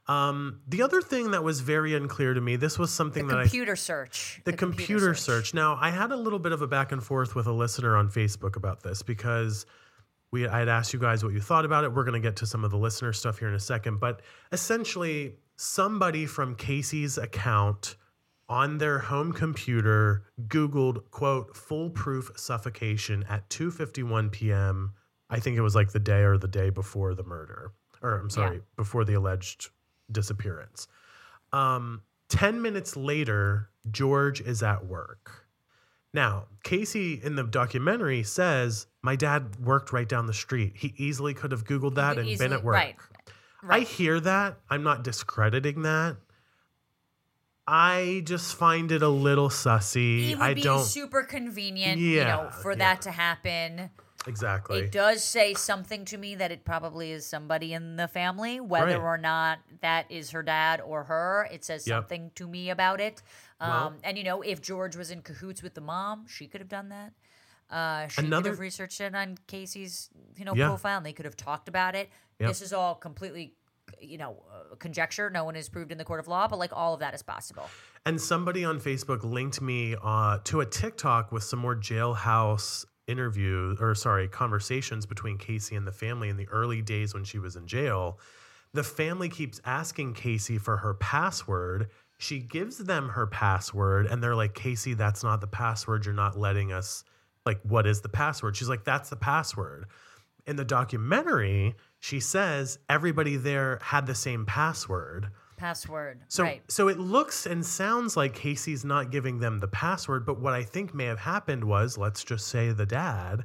[0.08, 3.40] Um, the other thing that was very unclear to me, this was something the that
[3.40, 4.42] I computer search.
[4.46, 5.54] the, computer, search.
[5.54, 8.10] Now, I had a little bit of a back and forth with a listener on
[8.10, 9.66] Facebook about this because
[10.32, 11.94] we I had asked you guys what you thought about it.
[11.94, 14.22] We're going to get to some of the listener stuff here in a second, but
[14.54, 17.98] essentially somebody from Casey's account
[18.48, 24.94] on their home computer googled quote foolproof suffocation at 2:51 p.m.
[25.30, 28.30] I think it was like the day or the day before the murder or I'm
[28.30, 29.70] sorry, before the alleged
[30.12, 30.88] disappearance.
[31.54, 35.46] Um, 10 minutes later, George is at work.
[36.14, 40.74] Now, Casey in the documentary says, My dad worked right down the street.
[40.78, 42.76] He easily could have Googled that and easily- been at work.
[42.76, 42.96] right,
[43.70, 44.58] I hear that.
[44.70, 46.18] I'm not discrediting that.
[47.68, 50.30] I just find it a little sussy.
[50.32, 52.78] It would I be don't super convenient, you know, Yeah, for yeah.
[52.78, 53.90] that to happen.
[54.28, 54.80] Exactly.
[54.80, 58.88] It does say something to me that it probably is somebody in the family, whether
[59.00, 59.14] Right.
[59.14, 61.48] or not that is her dad or her.
[61.52, 61.96] It says Yep.
[62.04, 63.22] something to me about it.
[63.60, 66.62] Um, Well- and you know, if George was in cahoots with the mom, she could
[66.62, 67.14] have done that.
[67.70, 70.68] Uh, she could have researched it on Casey's, you know, Yeah.
[70.68, 72.10] profile, and they could have talked about it.
[72.40, 72.50] Yep.
[72.50, 73.56] This is all completely,
[74.00, 75.30] you know, uh, conjecture.
[75.30, 77.24] No one is proved in the court of law, but like all of that is
[77.24, 77.70] possible.
[78.06, 83.78] And somebody on Facebook linked me uh, to a TikTok with some more jailhouse interviews,
[83.82, 87.56] or sorry, conversations between Casey and the family in the early days when she was
[87.56, 88.20] in jail.
[88.74, 91.90] The family keeps asking Casey for her password.
[92.18, 96.06] She gives them her password, and they're like, Casey, that's not the password.
[96.06, 97.04] You're not letting us,
[97.46, 98.56] like, what is the password?
[98.56, 99.86] She's like, that's the password.
[100.46, 105.30] In the documentary, she says everybody there had the same password.
[105.58, 106.22] Password.
[106.28, 106.62] So right.
[106.68, 110.64] so it looks and sounds like Casey's not giving them the password, but what I
[110.64, 113.44] think may have happened was, let's just say the dad,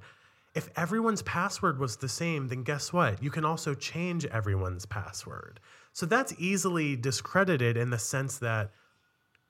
[0.54, 3.22] if everyone's password was the same, then guess what?
[3.22, 5.58] You can also change everyone's password.
[5.94, 8.70] So that's easily discredited in the sense that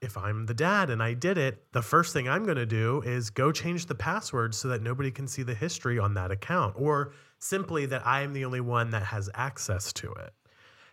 [0.00, 3.02] if I'm the dad and I did it, the first thing I'm going to do
[3.02, 6.74] is go change the password so that nobody can see the history on that account
[6.76, 10.32] or simply that I am the only one that has access to it.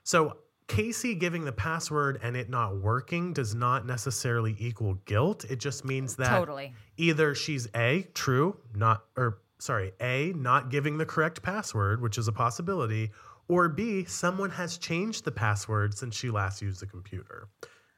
[0.03, 0.37] So
[0.69, 5.43] Casey giving the password and it not working does not necessarily equal guilt.
[5.49, 6.73] It just means that Totally.
[6.95, 12.27] either she's A, true, not, or sorry, A, not giving the correct password, which is
[12.27, 13.11] a possibility,
[13.47, 17.49] or B, someone has changed the password since she last used the computer.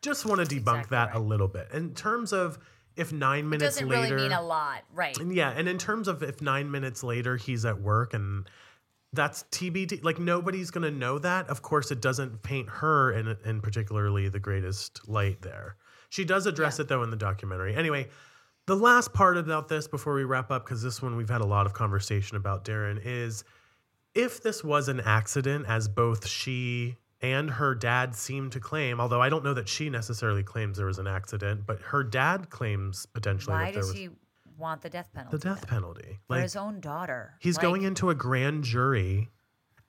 [0.01, 1.67] Just want to debunk Exactly that a little bit.
[1.73, 2.57] In terms of
[2.95, 4.15] if nine minutes Doesn't later.
[4.15, 4.83] really mean a lot.
[4.93, 5.17] Right.
[5.17, 8.49] And yeah, and in terms of if nine minutes later he's at work and
[9.13, 11.47] that's TBD, like nobody's gonna know that.
[11.49, 15.75] Of course, it doesn't paint her in in particularly the greatest light there.
[16.09, 17.75] She does address it though in the documentary.
[17.75, 18.07] Anyway,
[18.67, 21.45] the last part about this before we wrap up, because this one we've had a
[21.45, 23.43] lot of conversation about, Daryn, is
[24.13, 29.21] if this was an accident, as both she and her dad seem to claim, although
[29.21, 33.05] I don't know that she necessarily claims there was an accident, but her dad claims
[33.05, 34.09] potentially Why that there does was he
[34.61, 35.37] want the death penalty?
[35.37, 36.19] the death penalty.
[36.27, 37.33] For Like his own daughter.
[37.39, 39.29] he's Like, going into a grand jury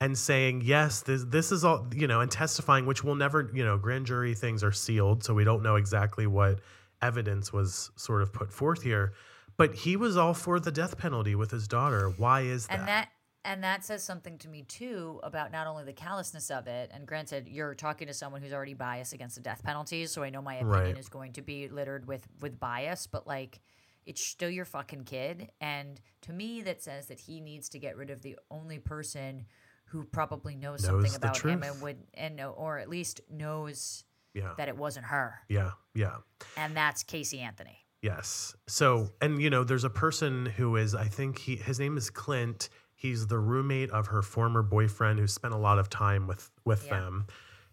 [0.01, 3.63] and saying, "Yes, this this is all, you know, and testifying which we'll never, you
[3.63, 6.59] know, grand jury things are sealed, so we don't know exactly what
[7.01, 9.13] evidence was sort of put forth here."
[9.55, 12.09] But he was all for the death penalty with his daughter.
[12.17, 12.79] Why is that?
[12.79, 13.09] and that
[13.45, 17.05] and that says something to me too about not only the callousness of it and
[17.05, 20.41] granted you're talking to someone who's already biased against the death penalty so i know
[20.41, 20.97] my opinion Right.
[20.97, 23.59] is going to be littered with with bias but like
[24.05, 27.95] it's still your fucking kid and to me that says that he needs to get
[27.97, 29.45] rid of the only person
[29.85, 34.53] who probably knows, Knows something about him and would and or at least knows Yeah.
[34.57, 35.71] that it wasn't her, Yeah.
[35.93, 36.17] Yeah.
[36.57, 37.77] and that's Casey Anthony.
[38.01, 38.55] Yes.
[38.67, 42.09] So, and you know, there's a person who is, I think he, his name is
[42.09, 42.69] Clint.
[42.95, 46.85] He's the roommate of her former boyfriend who spent a lot of time with with
[46.85, 46.99] Yeah.
[46.99, 47.27] them.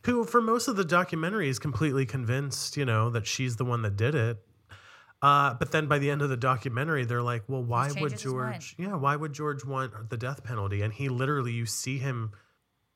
[0.06, 3.82] Who, for most of the documentary, is completely convinced, you know, that she's the one
[3.82, 4.38] that did it.
[5.22, 8.22] Uh, but then by the end of the documentary, they're like, "Well, why would changes
[8.22, 8.54] his mind.
[8.62, 8.76] George?
[8.78, 12.32] Yeah, why would George want the death penalty?" And he literally, you see him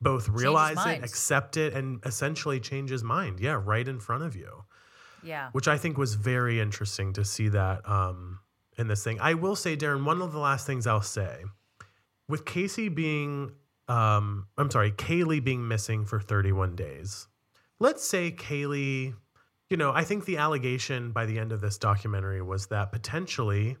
[0.01, 3.39] both realize it, accept it, and essentially change his mind.
[3.39, 4.65] Yeah, right in front of you
[5.23, 5.49] Yeah.
[5.53, 8.39] which I think was very interesting to see that um,
[8.77, 9.19] in this thing.
[9.21, 11.43] I will say, Daryn, one of the last things I'll say
[12.27, 13.51] with Casey being,
[13.87, 17.27] um, I'm sorry, Caylee being missing for 31 days.
[17.79, 19.15] Let's say Caylee,
[19.75, 23.75] you know, I think the allegation by the end of this documentary was that potentially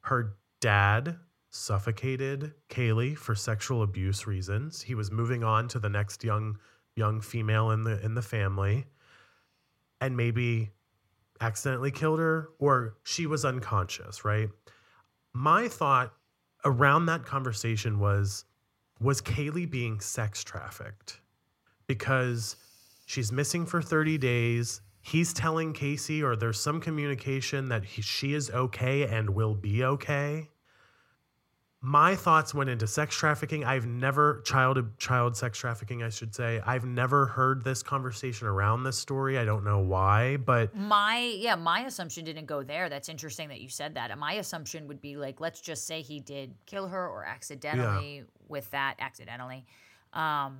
[0.00, 1.18] her dad
[1.50, 4.80] suffocated Caylee for sexual abuse reasons.
[4.80, 6.56] He was moving on to the next young
[6.94, 8.86] young female in the in the family
[10.00, 10.70] and maybe
[11.42, 14.48] accidentally killed her or she was unconscious, right?
[15.34, 16.14] My thought
[16.64, 18.46] around that conversation was
[19.02, 21.20] was Caylee being sex trafficked?
[21.86, 22.56] Because
[23.04, 24.80] she's missing for 30 days.
[25.06, 29.84] He's telling Casey, or there's some communication that he, she is okay and will be
[29.84, 30.48] okay.
[31.80, 33.64] My thoughts went into sex trafficking.
[33.64, 36.60] I've never child child sex trafficking, I should say.
[36.66, 39.38] I've never heard this conversation around this story.
[39.38, 42.88] I don't know why, but My yeah, my assumption didn't go there.
[42.88, 44.18] That's interesting that you said that.
[44.18, 48.68] My assumption would be like, let's just say he did kill her or accidentally with
[48.72, 49.66] that accidentally,
[50.14, 50.58] um,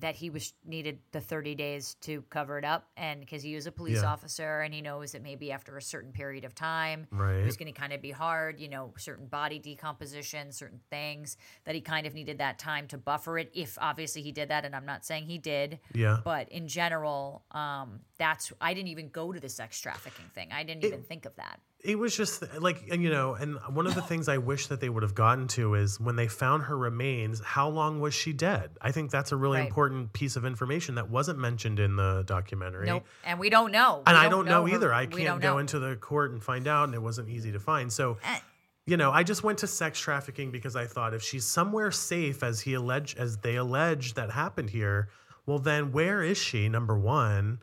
[0.00, 3.66] that he was needed the thirty days to cover it up, and because he was
[3.66, 4.12] a police Yeah.
[4.12, 7.36] officer and he knows that maybe after a certain period of time, Right.
[7.38, 11.36] it was going to kind of be hard, you know, certain body decomposition, certain things
[11.64, 13.50] that he kind of needed that time to buffer it.
[13.54, 16.18] If obviously he did that, and I'm not saying he did, yeah.
[16.24, 20.52] but in general, um, that's I didn't even go to the sex trafficking thing.
[20.52, 21.60] I didn't even think of that.
[21.86, 24.80] It was just like and you know and one of the things i wish that
[24.80, 28.32] they would have gotten to is when they found her remains how long was she
[28.32, 29.66] dead i think that's a really Right.
[29.68, 34.02] important piece of information that wasn't mentioned in the documentary Nope, and we don't know.
[34.06, 35.58] and We i don't know, her- either i can't go know.
[35.58, 38.38] into the court and find out and it wasn't easy to find so Eh.
[38.84, 42.42] you know i just went to sex trafficking because i thought if she's somewhere safe
[42.42, 45.08] as he alleged as they allege that happened here
[45.46, 47.60] well then where is she number one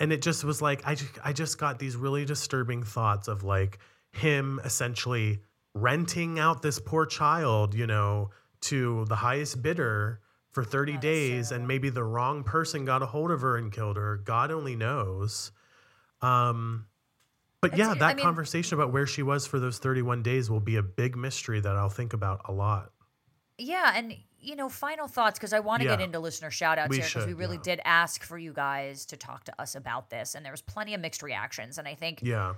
[0.00, 3.44] and it just was like I just, I just got these really disturbing thoughts of
[3.44, 3.78] like
[4.12, 5.40] him essentially
[5.74, 8.30] renting out this poor child, you know,
[8.62, 10.20] to the highest bidder
[10.50, 13.70] for 30 that's days and maybe the wrong person got a hold of her and
[13.70, 14.16] killed her.
[14.16, 15.52] God only knows.
[16.22, 16.86] Um
[17.60, 20.60] but yeah, that I mean- conversation about where she was for those 31 days will
[20.60, 22.90] be a big mystery that I'll think about a lot.
[23.58, 26.96] Yeah, and you know, final thoughts because I want to get into listener shout outs
[26.96, 27.62] here because we really yeah.
[27.62, 30.94] did ask for you guys to talk to us about this, and there was plenty
[30.94, 31.78] of mixed reactions.
[31.78, 32.54] And I think Yeah.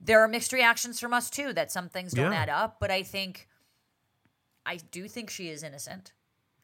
[0.00, 2.38] there are mixed reactions from us too that some things don't Yeah.
[2.38, 2.78] add up.
[2.80, 3.48] But I think,
[4.66, 6.12] I do think she is innocent.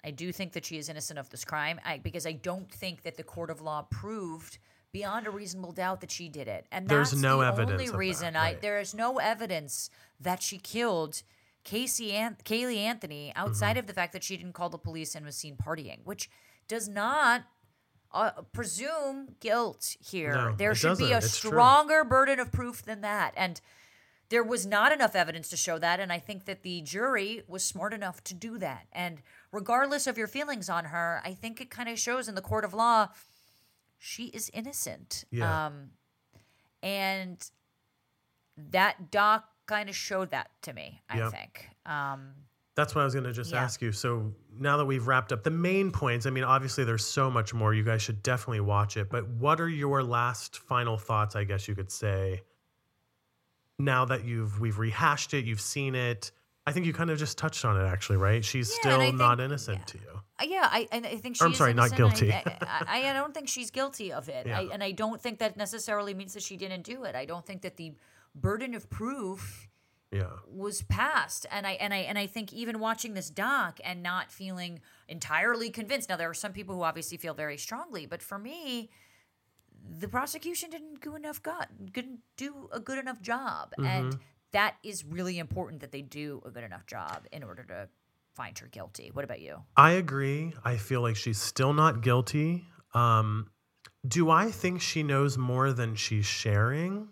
[0.02, 3.02] I do think that she is innocent of this crime I, because I don't think
[3.02, 4.58] that the court of law proved
[4.92, 6.66] beyond a reasonable doubt that she did it.
[6.72, 9.90] And There's that's no the evidence only of that, reason I there is no evidence
[10.18, 11.22] that she killed
[11.64, 13.78] Casey An- Caylee Anthony outside Mm-hmm.
[13.80, 16.30] of the fact that she didn't call the police and was seen partying, which
[16.68, 17.44] does not
[18.12, 20.32] uh, presume guilt here.
[20.34, 21.12] No, there should be doesn't.
[21.14, 21.50] a It's true.
[21.50, 23.34] stronger burden of proof than that.
[23.36, 23.60] And
[24.30, 26.00] there was not enough evidence to show that.
[26.00, 28.86] And I think that the jury was smart enough to do that.
[28.92, 29.22] And
[29.52, 32.64] regardless of your feelings on her, I think it kind of shows in the court
[32.64, 33.08] of law
[33.98, 35.24] she is innocent.
[35.30, 35.66] Yeah.
[35.66, 35.90] Um,
[36.82, 37.48] and
[38.56, 41.30] that doc kind of showed that to me, I Yep.
[41.32, 41.68] think.
[41.86, 42.32] Um,
[42.76, 43.62] That's what I was going to just Yeah.
[43.62, 43.92] ask you.
[43.92, 47.52] So now that we've wrapped up the main points, I mean, obviously there's so much
[47.52, 47.74] more.
[47.74, 49.10] You guys should definitely watch it.
[49.10, 51.34] But what are your last final thoughts?
[51.36, 52.42] I guess you could say.
[53.78, 56.32] Now that you've we've rehashed it, you've seen it.
[56.66, 58.44] I think you kind of just touched on it, actually, right?
[58.44, 60.20] She's Yeah, still not think- innocent to you.
[60.38, 61.42] Uh, Yeah, I, and I think she's.
[61.42, 62.32] I'm sorry, not guilty.
[62.32, 62.42] I,
[62.86, 66.14] I, I don't think she's guilty of it, I, and I don't think that necessarily
[66.14, 67.14] means that she didn't do it.
[67.14, 67.94] I don't think that the
[68.34, 69.68] burden of proof
[70.12, 74.02] Yeah, was passed, and I and I and I think even watching this doc and
[74.02, 76.08] not feeling entirely convinced.
[76.08, 78.90] Now there are some people who obviously feel very strongly, but for me,
[79.98, 81.42] the prosecution didn't do enough.
[81.42, 84.18] God didn't do a good enough job, and
[84.52, 87.88] that is really important that they do a good enough job in order to
[88.34, 89.10] find her guilty.
[89.12, 89.62] What about you?
[89.76, 90.54] I agree.
[90.64, 92.64] I feel like she's still not guilty.
[92.94, 93.50] Um,
[94.06, 97.08] do I think she knows more than she's sharing?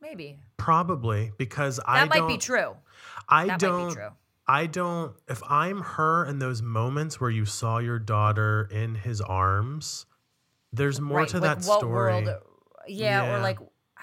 [0.00, 2.28] Maybe Probably because I that might don't.
[2.28, 2.76] be true.
[3.28, 3.82] I That don't.
[3.82, 4.08] might be true.
[4.46, 5.14] I don't.
[5.28, 10.06] If I'm her in those moments where you saw your daughter in his arms,
[10.72, 11.92] There's more right, to like that story.
[11.92, 12.24] world?
[12.88, 13.36] Yeah, Yeah.
[13.36, 13.58] or like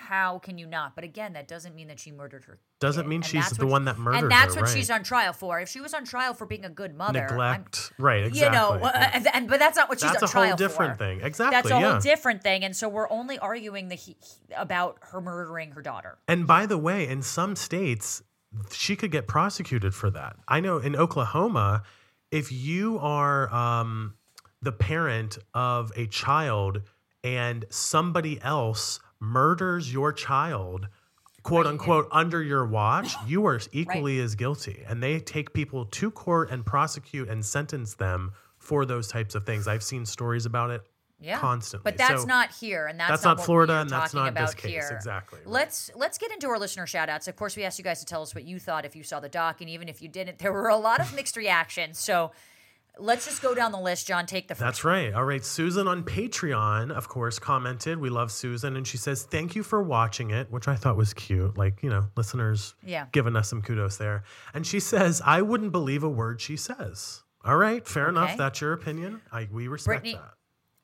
[0.08, 0.96] how can you not?
[0.96, 2.60] But again, that doesn't mean that she murdered her.
[2.80, 4.78] Doesn't kid, mean and she's the what- one that murdered And that's her, what right.
[4.78, 5.60] she's on trial for.
[5.60, 7.92] If she was on trial for being a good mother, I'm- Neglect.
[7.98, 8.40] right, exactly.
[8.46, 10.50] you know, uh, and, and- but that's not what she's That's on trial for.
[10.50, 11.06] That's a whole different for.
[11.06, 11.22] thing.
[11.22, 11.56] Exactly.
[11.56, 11.92] That's a yeah.
[11.92, 15.82] whole different thing, and so we're only arguing the he, he- about her murdering her
[15.82, 16.18] daughter.
[16.28, 18.24] And by the way, in some states,
[18.72, 20.38] she could get prosecuted for that.
[20.48, 21.84] I know in Oklahoma,
[22.32, 24.14] if you are um,
[24.62, 26.82] the parent of a child
[27.24, 30.88] and somebody else murders your child,
[31.44, 34.84] quote unquote, under your watch, you are equally as guilty.
[34.88, 39.46] And they take people to court and prosecute and sentence them for those types of
[39.46, 39.68] things.
[39.68, 40.82] I've seen stories about it
[41.20, 41.90] Yeah, constantly.
[41.92, 44.34] But that's So- not here, and that's, That's not, not what Florida, and that's talking
[44.34, 44.72] not this case.
[44.72, 44.90] here.
[44.96, 45.48] Exactly, right.
[45.48, 47.28] Let's let's get into our listener shout outs.
[47.28, 49.20] Of course, we asked you guys to tell us what you thought if you saw
[49.20, 51.98] the doc, and even if you didn't, there were a lot of mixed reactions.
[51.98, 52.32] So
[53.00, 54.08] let's just go down the list.
[54.08, 54.62] John, take the first.
[54.62, 55.14] That's right.
[55.14, 55.44] All right.
[55.44, 58.00] Susan on Patreon, of course, commented.
[58.00, 58.76] We love Susan.
[58.78, 61.58] And she says, Thank you for watching it, which I thought was cute.
[61.58, 63.08] Like, you know, listeners Yeah.
[63.12, 64.24] giving us some kudos there.
[64.54, 67.24] And she says, I wouldn't believe a word she says.
[67.46, 67.88] All right.
[67.88, 68.36] Fair enough.
[68.38, 69.22] That's your opinion.
[69.32, 70.34] I, we respect Brittany- that.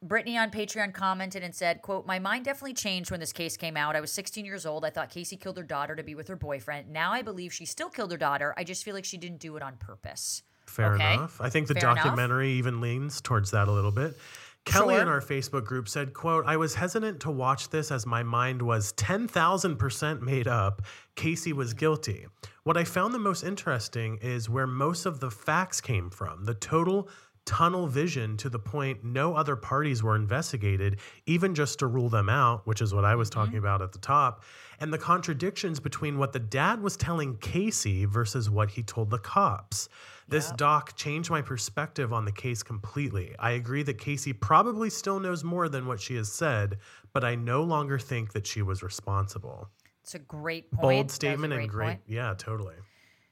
[0.06, 3.77] Brittany on Patreon commented and said, quote, My mind definitely changed when this case came
[3.77, 3.95] out.
[3.95, 4.84] I was 16 years old.
[4.84, 6.90] I thought Casey killed her daughter to be with her boyfriend.
[6.90, 8.53] Now I believe she still killed her daughter.
[8.57, 10.44] I just feel like she didn't do it on purpose.
[10.73, 11.13] Fair Okay.
[11.13, 11.39] enough.
[11.39, 12.03] I think the Fair enough.
[12.03, 14.17] documentary even leans towards that a little bit.
[14.65, 18.23] Kelly in our Facebook group said, quote, I was hesitant to watch this as my
[18.23, 20.81] mind was 10,000% made up.
[21.15, 22.27] Casey was guilty.
[22.63, 26.45] What I found the most interesting is where most of the facts came from.
[26.45, 27.09] The total
[27.45, 32.29] tunnel vision to the point no other parties were investigated, even just to rule them
[32.29, 33.65] out, which is what I was talking mm-hmm.
[33.65, 34.43] about at the top,
[34.79, 39.17] and the contradictions between what the dad was telling Casey versus what he told the
[39.19, 39.89] cops.
[40.27, 43.35] This doc changed my perspective on the case completely.
[43.39, 46.77] I agree that Casey probably still knows more than what she has said,
[47.11, 49.69] but I no longer think that she was responsible.
[50.01, 50.81] It's a great point.
[50.81, 51.85] Bold statement and great.
[51.85, 52.01] point.
[52.07, 52.75] Yeah, totally.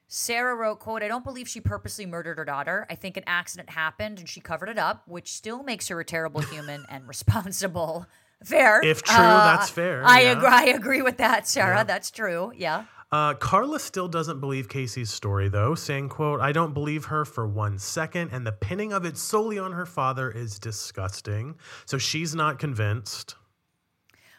[0.07, 2.85] Sarah wrote, quote, I don't believe she purposely murdered her daughter.
[2.89, 6.05] I think an accident happened and she covered it up, which still makes her a
[6.05, 8.05] terrible human and responsible.
[8.43, 8.83] Fair.
[8.83, 10.31] If true, that's uh, fair, I yeah.
[10.31, 11.85] agree I agree with that, Sarah.
[11.87, 12.51] That's true.
[12.57, 12.85] Yeah.
[13.11, 17.45] Uh, Carla still doesn't believe Casey's story, though, saying, quote, I don't believe her for
[17.45, 21.55] one second, and the pinning of it solely on her father is disgusting.
[21.85, 23.35] So she's not convinced.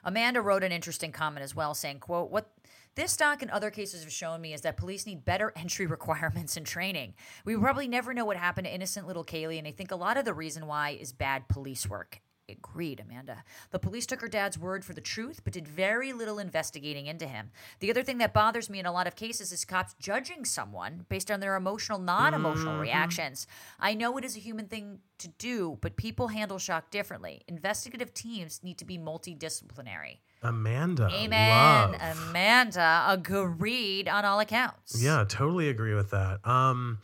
[0.04, 2.50] Amanda wrote an interesting comment as well, saying, quote, what
[2.94, 6.56] this doc and other cases have shown me is that police need better entry requirements
[6.56, 7.12] and training.
[7.44, 10.16] We probably never know what happened to innocent little Caylee, and I think a lot
[10.16, 12.22] of the reason why is bad police work.
[12.52, 13.44] Agreed, Amanda.
[13.70, 17.26] The police took her dad's word for the truth, but did very little investigating into
[17.26, 17.50] him.
[17.80, 21.06] The other thing that bothers me in a lot of cases is cops judging someone
[21.08, 23.46] based on their emotional, non emotional reactions.
[23.80, 27.42] I know it is a human thing to do, but people handle shock differently.
[27.48, 30.18] Investigative teams need to be multidisciplinary.
[30.42, 31.08] Amanda.
[31.12, 31.92] Amen.
[31.92, 32.18] love.
[32.28, 35.00] Amanda agreed on all accounts.
[35.02, 36.46] Yeah, totally agree with that.
[36.46, 36.98] Um,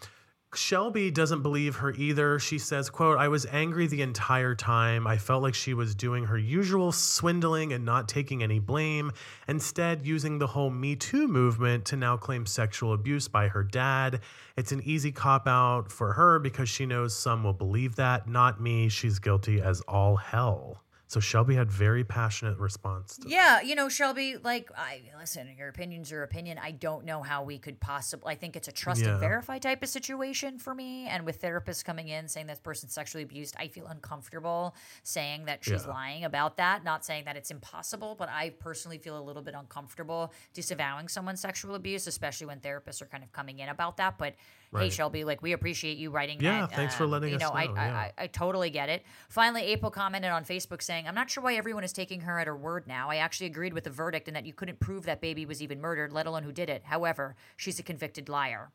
[0.55, 2.39] Shelby doesn't believe her either.
[2.39, 5.07] She says, quote, I was angry the entire time.
[5.07, 9.13] I felt like she was doing her usual swindling and not taking any blame,
[9.47, 14.21] instead using the whole Me Too movement to now claim sexual abuse by her dad.
[14.57, 18.27] It's an easy cop out for her because she knows some will believe that.
[18.27, 18.89] Not me.
[18.89, 20.83] She's guilty as all hell.
[21.09, 25.69] So Shelby had very passionate response to Yeah, you know, Shelby, like, I listen, your
[25.71, 26.59] opinion's your opinion.
[26.63, 29.13] I don't know how we could possibly, I think it's a trust Yeah.
[29.13, 31.07] and verify type of situation for me.
[31.07, 35.65] And with therapists coming in saying this person's sexually abused, I feel uncomfortable saying that
[35.65, 35.93] she's Yeah.
[35.93, 36.85] lying about that.
[36.85, 41.41] Not saying that it's impossible, but I personally feel a little bit uncomfortable disavowing someone's
[41.41, 44.19] sexual abuse, especially when therapists are kind of coming in about that.
[44.19, 44.35] But
[44.77, 46.45] hey, Shelby, like, we appreciate you writing that.
[46.45, 46.75] Yeah, that.
[46.75, 47.95] thanks for um, letting you us know, know, I, yeah.
[47.97, 49.03] I, I totally get it.
[49.29, 52.47] Finally, April commented on Facebook saying, I'm not sure why everyone is taking her at
[52.47, 53.11] her word now.
[53.11, 55.81] I actually agreed with the verdict and that you couldn't prove that baby was even
[55.81, 56.83] murdered, let alone who did it.
[56.85, 58.71] However, she's a convicted liar.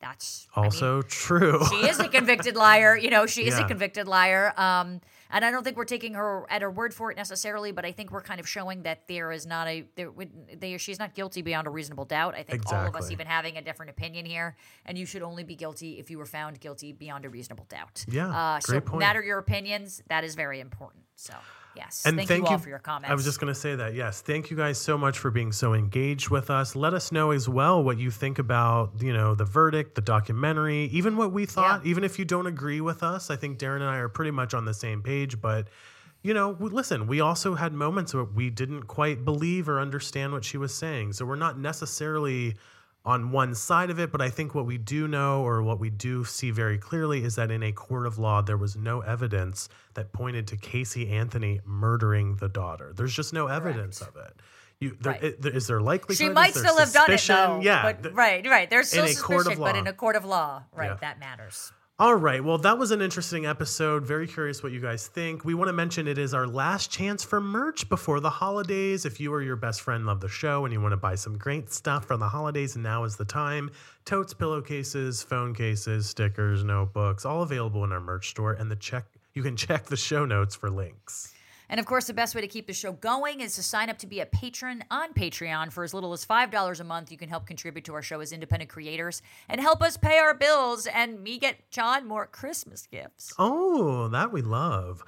[0.00, 1.62] That's I mean, Also true.
[1.68, 2.96] she is a convicted liar.
[2.96, 4.52] You know, she is a convicted liar.
[4.56, 5.00] Um,
[5.32, 7.92] and I don't think we're taking her at her word for it necessarily, but I
[7.92, 10.10] think we're kind of showing that there is not a there.
[10.58, 12.34] They, she's not guilty beyond a reasonable doubt.
[12.34, 14.56] I think all of us even having a different opinion here,
[14.86, 18.04] and you should only be guilty if you were found guilty beyond a reasonable doubt.
[18.08, 19.00] Yeah, Uh, so great point.
[19.00, 20.02] matter your opinions.
[20.08, 21.04] That is very important.
[21.14, 21.34] So
[21.76, 23.10] yes, And thank, you all for your comments.
[23.10, 23.94] I was just going to say that.
[23.94, 26.76] Yes, thank you guys so much for being so engaged with us.
[26.76, 30.84] Let us know as well what you think about you know the verdict, the documentary,
[30.86, 31.84] even what we thought.
[31.86, 34.54] Even if you don't agree with us, I think Daryn and I are pretty much
[34.54, 35.40] on the same page.
[35.40, 35.68] But
[36.22, 40.44] you know, listen, we also had moments where we didn't quite believe or understand what
[40.44, 42.56] she was saying, so we're not necessarily
[43.04, 45.88] on one side of it, but I think what we do know or what we
[45.90, 49.68] do see very clearly is that in a court of law, there was no evidence
[49.94, 52.92] that pointed to Casey Anthony murdering the daughter.
[52.94, 54.34] There's just no evidence of it.
[54.80, 55.22] You, there, Right.
[55.24, 56.18] it- is there likelihood?
[56.18, 57.60] She might still have done it though.
[57.62, 57.82] Yeah.
[57.92, 58.68] but, right, right.
[58.68, 60.94] There's still in a court of suspicion, but in a court of law, right, Yeah.
[61.00, 61.72] that matters.
[62.00, 62.42] All right.
[62.42, 64.06] Well, that was an interesting episode.
[64.06, 65.44] Very curious what you guys think.
[65.44, 69.04] We want to mention it is our last chance for merch before the holidays.
[69.04, 71.36] If you or your best friend love the show and you want to buy some
[71.36, 73.70] great stuff for the holidays, now is the time.
[74.06, 78.54] Totes, pillowcases, phone cases, stickers, notebooks, all available in our merch store.
[78.54, 79.04] And the check
[79.34, 81.34] you can check the show notes for links.
[81.70, 83.96] And of course, the best way to keep the show going is to sign up
[83.98, 87.12] to be a patron on Patreon for as little as $5 a month.
[87.12, 90.34] You can help contribute to our show as independent creators and help us pay our
[90.34, 93.32] bills and me get John more Christmas gifts.
[93.38, 95.04] Oh, that we love.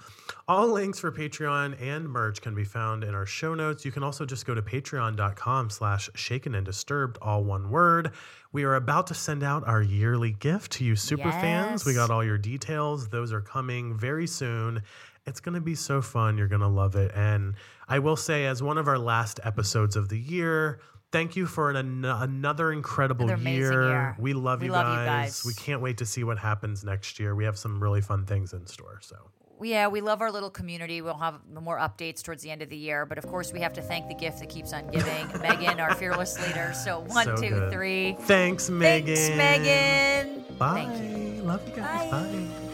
[0.46, 3.84] All links for Patreon and merch can be found in our show notes.
[3.84, 8.12] You can also just go to patreon.com slash shaken and disturbed, all one word.
[8.52, 11.86] We are about to send out our yearly gift to you super fans.
[11.86, 13.08] We got all your details.
[13.08, 14.82] Those are coming very soon.
[15.26, 16.36] It's going to be so fun.
[16.36, 17.12] You're going to love it.
[17.14, 17.54] And
[17.88, 20.80] I will say, as one of our last episodes of the year,
[21.12, 23.82] thank you for an, another incredible Another year.
[23.88, 24.16] year.
[24.18, 25.44] We love, We you, love you guys.
[25.46, 27.34] We can't wait to see what happens next year.
[27.36, 28.98] We have some really fun things in store.
[29.00, 29.16] So.
[29.60, 31.02] Yeah, we love our little community.
[31.02, 33.06] We'll have more updates towards the end of the year.
[33.06, 35.94] But of course, we have to thank the gift that keeps on giving, Megan, our
[35.94, 36.72] fearless leader.
[36.74, 38.16] So one, So two, three.
[38.22, 39.14] Thanks, Megan.
[39.14, 40.56] Thanks, Megan.
[40.58, 40.84] Bye.
[40.84, 41.42] Thank you.
[41.44, 42.10] Love you guys.
[42.10, 42.22] Bye.
[42.22, 42.71] Bye.